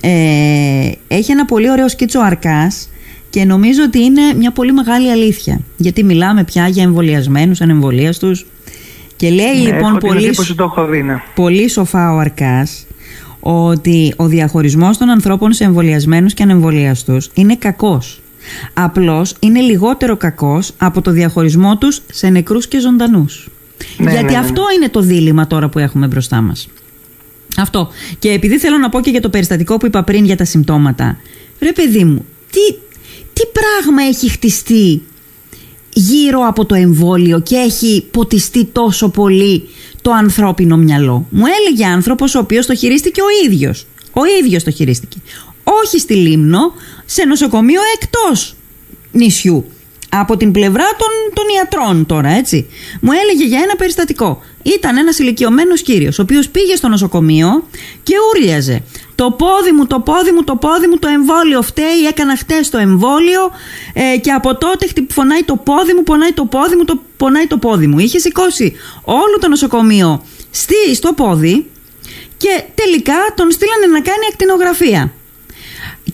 ε, 0.00 0.90
έχει 1.08 1.32
ένα 1.32 1.44
πολύ 1.44 1.70
ωραίο 1.70 1.88
σκίτσο 1.88 2.20
αρκάς 2.20 2.88
και 3.30 3.44
νομίζω 3.44 3.82
ότι 3.82 4.02
είναι 4.02 4.20
μια 4.38 4.50
πολύ 4.50 4.72
μεγάλη 4.72 5.10
αλήθεια. 5.10 5.60
Γιατί 5.76 6.04
μιλάμε 6.04 6.44
πια 6.44 6.68
για 6.68 6.82
εμβολιασμένους, 6.82 7.60
ανεμβολίαστους 7.60 8.46
και 9.16 9.30
λέει 9.30 9.62
ναι, 9.62 9.72
λοιπόν 9.72 9.98
πολύ, 9.98 10.34
ναι. 11.04 11.22
πολύ 11.34 11.68
σοφά 11.68 12.12
ο 12.12 12.18
Αρκάς 12.18 12.86
ότι 13.40 14.12
ο 14.16 14.26
διαχωρισμός 14.26 14.98
των 14.98 15.08
ανθρώπων 15.08 15.52
σε 15.52 15.64
εμβολιασμένους 15.64 16.34
και 16.34 16.42
ανεμβολίαστους 16.42 17.30
είναι 17.34 17.56
κακός. 17.56 18.20
Απλώς 18.74 19.34
είναι 19.40 19.60
λιγότερο 19.60 20.16
κακός 20.16 20.72
από 20.78 21.00
το 21.00 21.10
διαχωρισμό 21.10 21.78
τους 21.78 22.02
σε 22.12 22.28
νεκρούς 22.28 22.68
και 22.68 22.80
ζωντανούς. 22.80 23.48
Ναι, 23.98 24.10
Γιατί 24.10 24.32
ναι, 24.32 24.38
αυτό 24.38 24.62
είναι 24.76 24.88
το 24.88 25.00
δίλημα 25.00 25.46
τώρα 25.46 25.68
που 25.68 25.78
έχουμε 25.78 26.06
μπροστά 26.06 26.40
μας. 26.40 26.68
Αυτό. 27.56 27.88
Και 28.18 28.30
επειδή 28.30 28.58
θέλω 28.58 28.78
να 28.78 28.88
πω 28.88 29.00
και 29.00 29.10
για 29.10 29.20
το 29.20 29.28
περιστατικό 29.28 29.76
που 29.76 29.86
είπα 29.86 30.02
πριν 30.02 30.24
για 30.24 30.36
τα 30.36 30.44
συμπτώματα. 30.44 31.18
Ρε 31.60 31.72
παιδί 31.72 32.04
μου, 32.04 32.24
τι, 32.50 32.76
τι 33.32 33.42
πράγμα 33.52 34.02
έχει 34.02 34.28
χτιστεί 34.28 35.02
γύρω 35.92 36.40
από 36.46 36.64
το 36.64 36.74
εμβόλιο 36.74 37.40
και 37.40 37.56
έχει 37.56 38.08
ποτιστεί 38.10 38.64
τόσο 38.64 39.08
πολύ 39.08 39.68
το 40.02 40.10
ανθρώπινο 40.10 40.76
μυαλό; 40.76 41.26
Μου 41.30 41.44
έλεγε 41.60 41.86
άνθρωπος 41.86 42.34
ο 42.34 42.38
οποίος 42.38 42.66
το 42.66 42.74
χειρίστηκε 42.74 43.20
ο 43.20 43.46
ίδιος. 43.46 43.86
Ο 44.12 44.20
ίδιος 44.40 44.62
το 44.64 44.70
χειρίστηκε. 44.70 45.16
Όχι 45.62 45.98
στη 45.98 46.14
Λίμνο, 46.14 46.72
σε 47.04 47.24
νοσοκομείο 47.24 47.80
εκτός 48.00 48.54
νησιού 49.12 49.64
από 50.20 50.36
την 50.36 50.50
πλευρά 50.52 50.84
των, 50.98 51.08
των 51.34 51.44
ιατρών 51.56 52.06
τώρα, 52.06 52.28
έτσι. 52.28 52.70
Μου 53.00 53.10
έλεγε 53.22 53.44
για 53.44 53.60
ένα 53.62 53.76
περιστατικό. 53.76 54.40
Ήταν 54.62 54.96
ένας 54.96 55.18
ηλικιωμένος 55.18 55.82
κύριος, 55.82 56.18
ο 56.18 56.22
οποίος 56.22 56.48
πήγε 56.48 56.76
στο 56.76 56.88
νοσοκομείο 56.88 57.64
και 58.02 58.14
ούρλιαζε. 58.30 58.82
Το 59.14 59.30
πόδι 59.30 59.72
μου, 59.72 59.86
το 59.86 60.00
πόδι 60.00 60.32
μου, 60.32 60.44
το 60.44 60.56
πόδι 60.56 60.86
μου, 60.86 60.98
το 60.98 61.08
εμβόλιο 61.08 61.62
φταίει. 61.62 62.00
Έκανα 62.08 62.36
χτες 62.36 62.70
το 62.70 62.78
εμβόλιο 62.78 63.50
ε, 63.92 64.18
και 64.18 64.30
από 64.30 64.56
τότε 64.56 64.88
φωνάει 65.08 65.42
το 65.42 65.56
πόδι 65.56 65.92
μου, 65.94 66.02
πονάει 66.02 66.32
το 66.32 66.44
πόδι 66.44 66.76
μου, 66.76 66.84
το, 66.84 67.00
πονάει 67.16 67.46
το 67.46 67.56
πόδι 67.58 67.86
μου. 67.86 67.98
Είχε 67.98 68.18
σηκώσει 68.18 68.76
όλο 69.04 69.38
το 69.40 69.48
νοσοκομείο 69.48 70.22
στη, 70.50 70.94
στο 70.94 71.12
πόδι 71.12 71.66
και 72.36 72.62
τελικά 72.74 73.14
τον 73.34 73.50
στείλανε 73.50 73.86
να 73.86 74.00
κάνει 74.00 74.26
ακτινογραφία 74.30 75.12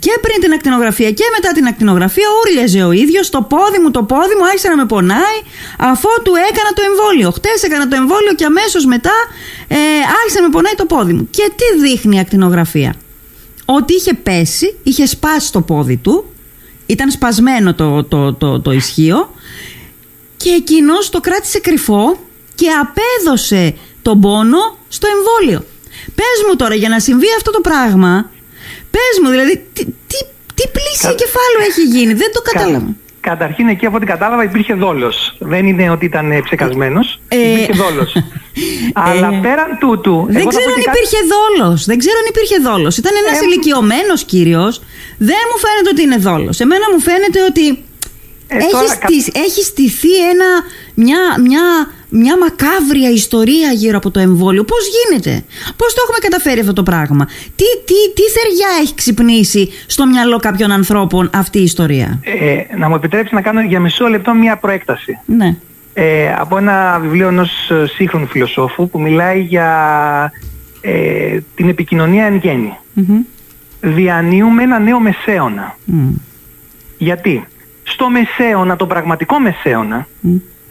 και 0.04 0.14
πριν 0.20 0.40
την 0.40 0.52
ακτινογραφία 0.52 1.10
και 1.10 1.24
μετά 1.36 1.52
την 1.52 1.66
ακτινογραφία 1.66 2.28
ούρλιαζε 2.38 2.82
ο 2.82 2.92
ίδιος 2.92 3.30
το 3.30 3.42
πόδι 3.42 3.78
μου, 3.82 3.90
το 3.90 4.02
πόδι 4.02 4.34
μου 4.38 4.44
άρχισε 4.44 4.68
να 4.68 4.76
με 4.76 4.86
πονάει 4.86 5.38
αφού 5.78 6.08
του 6.24 6.32
έκανα 6.50 6.70
το 6.72 6.82
εμβόλιο. 6.88 7.30
Χτες 7.30 7.62
έκανα 7.62 7.88
το 7.88 7.96
εμβόλιο 7.96 8.34
και 8.34 8.44
αμέσως 8.44 8.84
μετά 8.84 9.16
ε, 9.68 9.76
άρχισε 10.20 10.38
να 10.40 10.42
με 10.42 10.48
πονάει 10.48 10.74
το 10.74 10.86
πόδι 10.86 11.12
μου. 11.12 11.28
Και 11.30 11.50
τι 11.56 11.80
δείχνει 11.80 12.16
η 12.16 12.18
ακτινογραφία; 12.18 12.94
Ότι 13.64 13.94
είχε 13.94 14.14
πέσει, 14.14 14.78
είχε 14.82 15.06
σπάσει 15.06 15.52
το 15.52 15.60
πόδι 15.60 15.96
του, 15.96 16.32
ήταν 16.86 17.10
σπασμένο 17.10 17.74
το, 17.74 18.04
το, 18.04 18.34
το, 18.34 18.60
το 18.60 18.72
ισχύο 18.72 19.34
και 20.36 20.50
εκείνος 20.50 21.10
το 21.10 21.20
κράτησε 21.20 21.58
κρυφό 21.60 22.18
και 22.54 22.66
απέδωσε 22.82 23.74
τον 24.02 24.20
πόνο 24.20 24.76
στο 24.88 25.06
εμβόλιο. 25.14 25.64
Πες 26.14 26.38
μου 26.48 26.56
τώρα 26.56 26.74
για 26.74 26.88
να 26.88 27.00
συμβεί 27.00 27.26
αυτό 27.36 27.50
το 27.50 27.60
πράγμα 27.60 28.30
Πες 28.94 29.14
μου, 29.22 29.28
δηλαδή, 29.34 29.54
τι, 29.72 29.82
τι, 29.84 30.18
τι 30.56 30.64
πλήση 30.76 31.06
Κα... 31.06 31.12
κεφάλου 31.22 31.58
έχει 31.68 31.82
γίνει, 31.94 32.12
δεν 32.22 32.30
το 32.34 32.40
κατάλαβα. 32.50 32.86
Κα... 32.86 33.30
Καταρχήν 33.30 33.68
εκεί 33.68 33.86
από 33.86 33.96
ό,τι 33.96 34.06
κατάλαβα 34.06 34.42
υπήρχε 34.44 34.74
δόλος. 34.74 35.36
Δεν 35.38 35.66
είναι 35.66 35.90
ότι 35.90 36.04
ήταν 36.04 36.42
ψεκασμένος, 36.44 37.20
ε... 37.28 37.50
υπήρχε 37.50 37.72
δόλος. 37.84 38.16
Αλλά 38.92 39.28
ε... 39.32 39.38
πέραν 39.42 39.78
τούτου... 39.80 40.26
Δεν 40.28 40.46
ξέρω 40.46 40.70
αν 40.76 40.80
υπήρχε 40.90 41.20
δόλος. 41.34 41.84
Δεν 41.84 41.98
ξέρω 41.98 42.16
αν 42.22 42.26
υπήρχε 42.28 42.56
δόλος. 42.68 42.96
Ήταν 42.96 43.12
ένας 43.22 43.40
ε... 43.40 43.44
ηλικιωμένος 43.44 44.24
κύριος. 44.24 44.74
Δεν 45.18 45.42
μου 45.50 45.58
φαίνεται 45.64 45.90
ότι 45.92 46.02
είναι 46.02 46.18
δόλος. 46.28 46.60
Εμένα 46.60 46.86
μου 46.92 47.00
φαίνεται 47.00 47.40
ότι 47.50 47.66
ε, 48.48 48.56
έχει, 48.56 49.30
έχει 49.46 49.62
στηθεί 49.62 50.14
ένα, 50.32 50.48
μια, 50.94 51.20
μια 51.46 51.64
μια 52.12 52.38
μακάβρια 52.38 53.10
ιστορία 53.10 53.72
γύρω 53.72 53.96
από 53.96 54.10
το 54.10 54.20
εμβόλιο. 54.20 54.64
Πώς 54.64 54.78
γίνεται, 54.88 55.44
πώς 55.76 55.94
το 55.94 56.00
έχουμε 56.02 56.18
καταφέρει 56.20 56.60
αυτό 56.60 56.72
το 56.72 56.82
πράγμα; 56.82 57.24
Τι, 57.56 57.64
τι, 57.84 57.94
τι 58.14 58.22
θεριά 58.22 58.68
έχει 58.82 58.94
ξυπνήσει 58.94 59.70
στο 59.86 60.06
μυαλό 60.06 60.38
κάποιων 60.38 60.70
ανθρώπων 60.70 61.30
αυτή 61.34 61.58
η 61.58 61.62
ιστορία; 61.62 62.20
Ε, 62.22 62.76
να 62.76 62.88
μου 62.88 62.94
επιτρέψει 62.94 63.34
να 63.34 63.40
κάνω 63.40 63.60
για 63.60 63.80
μισό 63.80 64.06
λεπτό 64.06 64.34
μια 64.34 64.56
προέκταση. 64.56 65.18
Ναι. 65.26 65.56
Ε, 65.94 66.34
από 66.38 66.56
ένα 66.56 66.98
βιβλίο 67.00 67.28
ενός 67.28 67.50
σύγχρονου 67.94 68.26
φιλοσόφου 68.26 68.88
που 68.88 69.00
μιλάει 69.00 69.40
για 69.40 70.32
ε, 70.80 71.38
την 71.54 71.68
επικοινωνία 71.68 72.24
εν 72.24 72.36
γέννη. 72.36 72.76
Διανύουμε 73.80 74.62
ένα 74.62 74.78
νέο 74.78 75.00
μεσαίωνα. 75.00 75.76
Γιατί; 76.98 77.46
Στο 77.82 78.08
μεσαίωνα, 78.10 78.76
το 78.76 78.86
πραγματικό 78.86 79.38
μεσαίωνα, 79.38 80.06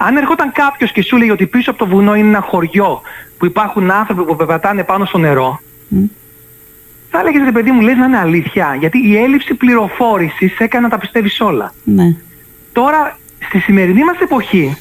αν 0.05 0.17
ερχόταν 0.17 0.51
κάποιος 0.51 0.91
και 0.91 1.03
σου 1.03 1.17
λέει 1.17 1.29
ότι 1.29 1.45
πίσω 1.45 1.69
από 1.71 1.79
το 1.79 1.85
βουνό 1.87 2.15
είναι 2.15 2.27
ένα 2.27 2.41
χωριό 2.41 3.01
που 3.37 3.45
υπάρχουν 3.45 3.91
άνθρωποι 3.91 4.23
που 4.23 4.35
πεπατάνε 4.35 4.83
πάνω 4.83 5.05
στο 5.05 5.17
νερό, 5.17 5.59
θα 7.09 7.19
έλεγες 7.19 7.43
ρε 7.43 7.51
παιδί 7.51 7.71
μου, 7.71 7.81
λες 7.81 7.97
να 7.97 8.05
είναι 8.05 8.17
αλήθεια. 8.17 8.75
Γιατί 8.79 9.07
η 9.07 9.17
έλλειψη 9.17 9.53
πληροφόρησης 9.53 10.57
έκανε 10.57 10.83
να 10.83 10.89
τα 10.89 10.97
πιστεύεις 10.97 11.39
όλα. 11.41 11.73
Ναι. 11.83 12.15
Τώρα, 12.71 13.17
στη 13.47 13.59
σημερινή 13.59 14.03
μας 14.03 14.17
εποχή, 14.19 14.77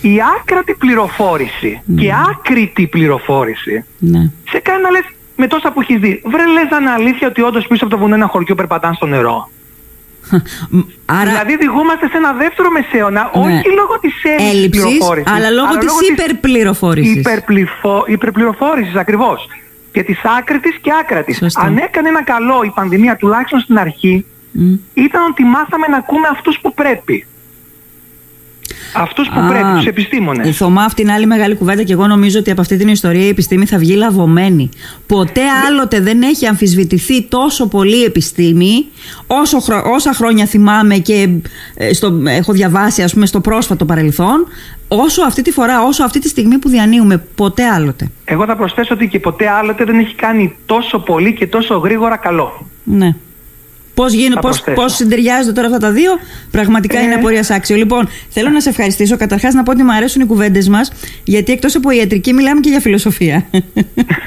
η 0.00 0.18
άκρατη 0.40 0.74
πληροφόρηση 0.74 1.80
Ναι. 1.84 2.00
και 2.02 2.12
άκρητη 2.30 2.86
πληροφόρηση 2.86 3.84
Ναι. 3.98 4.30
σε 4.50 4.58
κάνει 4.58 4.82
να 4.82 4.90
λες 4.90 5.04
με 5.36 5.46
τόσα 5.46 5.72
που 5.72 5.80
έχεις 5.80 5.98
δει. 6.00 6.22
Βρε 6.24 6.46
λες 6.46 6.68
να 6.70 6.76
είναι 6.76 6.90
αλήθεια 6.90 7.28
ότι 7.28 7.42
όντως 7.42 7.66
πίσω 7.66 7.84
από 7.84 7.94
το 7.94 8.00
βουνό 8.00 8.14
ένα 8.14 8.26
χωριό 8.26 8.54
περπατάνε 8.54 8.94
στο 8.94 9.06
νερό. 9.06 9.50
Μ, 10.70 10.78
Άρα 11.04 11.30
Δηλαδή 11.30 11.54
οδηγούμαστε 11.54 12.06
σε 12.08 12.16
ένα 12.16 12.32
δεύτερο 12.32 12.70
μεσαίωνα, 12.70 13.30
Ναι. 13.34 13.40
όχι 13.42 13.68
λόγω 13.80 13.98
της 14.00 14.14
έλλειψης 14.24 14.54
έλλειψης, 14.54 14.82
πληροφόρησης. 14.82 15.32
αλλά 15.32 15.50
λόγω 15.50 15.78
της 15.78 16.08
υπερπληροφόρησης. 16.10 17.16
υπερπληφο... 17.16 18.04
υπερπληροφόρησης 18.06 18.94
ακριβώς. 18.96 19.48
Και 19.92 20.02
της 20.02 20.20
άκρητης 20.38 20.76
και 20.80 20.90
άκρατης. 21.00 21.36
Σωστό. 21.36 21.60
Αν 21.60 21.76
έκανε 21.76 22.08
ένα 22.08 22.22
καλό 22.24 22.62
η 22.64 22.70
πανδημία 22.74 23.16
τουλάχιστον 23.16 23.60
στην 23.60 23.78
αρχή, 23.78 24.24
Μ. 24.52 24.74
ήταν 24.94 25.22
ότι 25.30 25.44
μάθαμε 25.44 25.86
να 25.86 25.96
ακούμε 25.96 26.28
αυτούς 26.32 26.58
που 26.62 26.74
πρέπει. 26.74 27.26
Αυτούς 29.02 29.28
που 29.28 29.40
Α, 29.40 29.48
πρέπει, 29.48 29.72
τους 29.76 29.86
επιστήμονες. 29.86 30.48
Η 30.48 30.52
Θωμά, 30.52 30.82
αυτή 30.82 31.02
είναι 31.02 31.12
άλλη 31.12 31.26
μεγάλη 31.26 31.54
κουβέντα 31.54 31.82
και 31.82 31.92
εγώ 31.92 32.06
νομίζω 32.06 32.38
ότι 32.38 32.50
από 32.50 32.60
αυτή 32.60 32.76
την 32.76 32.88
ιστορία 32.88 33.24
η 33.24 33.28
επιστήμη 33.28 33.66
θα 33.66 33.78
βγει 33.78 33.94
λαβωμένη. 33.94 34.68
Ποτέ 35.06 35.40
άλλοτε 35.68 36.00
δεν 36.00 36.22
έχει 36.22 36.46
αμφισβητηθεί 36.46 37.22
τόσο 37.22 37.68
πολύ 37.68 37.96
η 38.00 38.04
επιστήμη, 38.04 38.84
όσο 39.26 39.60
χρο- 39.60 39.84
όσα 39.86 40.12
χρόνια 40.12 40.46
θυμάμαι 40.46 40.96
και 40.96 41.28
ε, 41.74 41.92
στο, 41.92 42.22
έχω 42.26 42.52
διαβάσει 42.52 43.02
ας 43.02 43.12
πούμε 43.12 43.26
στο 43.26 43.40
πρόσφατο 43.40 43.84
παρελθόν, 43.84 44.46
όσο 44.88 45.22
αυτή 45.22 45.42
τη 45.42 45.50
φορά, 45.50 45.82
όσο 45.82 46.04
αυτή 46.04 46.18
τη 46.18 46.28
στιγμή 46.28 46.58
που 46.58 46.68
διανύουμε. 46.68 47.24
Ποτέ 47.34 47.64
άλλοτε. 47.68 48.10
Εγώ 48.24 48.44
θα 48.44 48.56
προσθέσω 48.56 48.94
ότι 48.94 49.08
και 49.08 49.18
ποτέ 49.18 49.48
άλλοτε 49.48 49.84
δεν 49.84 49.98
έχει 49.98 50.14
κάνει 50.14 50.56
τόσο 50.66 50.98
πολύ 50.98 51.34
και 51.34 51.46
τόσο 51.46 51.74
γρήγορα 51.78 52.16
καλό. 52.16 52.66
Ναι. 52.84 53.14
Πώς, 53.96 54.12
γίν, 54.12 54.30
Θα 54.34 54.40
πώς, 54.40 54.50
προσθέσω. 54.50 54.76
πώς 54.80 54.94
συντεριάζονται 54.94 55.52
τώρα 55.52 55.66
αυτά 55.66 55.78
τα 55.78 55.90
δύο, 55.90 56.10
πραγματικά 56.50 56.98
Ε. 56.98 57.02
είναι 57.02 57.14
απορία 57.14 57.44
άξιο. 57.50 57.76
Λοιπόν, 57.76 58.08
θέλω 58.28 58.48
να 58.50 58.60
σε 58.60 58.68
ευχαριστήσω. 58.68 59.16
Καταρχάς 59.16 59.54
να 59.54 59.62
πω 59.62 59.70
ότι 59.70 59.82
μου 59.82 59.92
αρέσουν 59.92 60.22
οι 60.22 60.24
κουβέντες 60.26 60.68
μας, 60.68 60.92
γιατί 61.24 61.52
εκτός 61.52 61.74
από 61.76 61.90
ιατρική 61.90 62.32
μιλάμε 62.32 62.60
και 62.60 62.68
για 62.68 62.80
φιλοσοφία. 62.80 63.46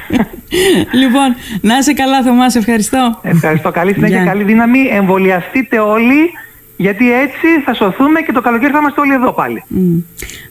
λοιπόν, 1.01 1.35
να 1.61 1.77
είσαι 1.77 1.93
καλά, 1.93 2.23
Θωμάς, 2.23 2.51
σε 2.51 2.57
ευχαριστώ. 2.57 3.19
Ευχαριστώ. 3.23 3.71
Καλή 3.71 3.93
συνέχεια, 3.93 4.15
Γεια. 4.17 4.25
καλή 4.25 4.43
δύναμη. 4.43 4.79
Εμβολιαστείτε 4.91 5.79
όλοι, 5.79 6.29
γιατί 6.77 7.11
έτσι 7.13 7.47
θα 7.65 7.73
σωθούμε 7.73 8.21
και 8.21 8.31
το 8.31 8.41
καλοκαίρι 8.41 8.71
θα 8.71 8.77
είμαστε 8.79 9.01
όλοι 9.01 9.13
εδώ 9.13 9.31
πάλι. 9.33 9.63
Μμ. 9.67 9.97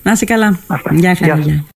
Να 0.03 0.13
είσαι 0.13 0.25
καλά. 0.25 0.59
Αυτά. 0.67 0.91
Γεια 0.95 1.13
Γεια 1.13 1.29
χαρά. 1.29 1.37
σας. 1.43 1.45
γεια. 1.53 1.65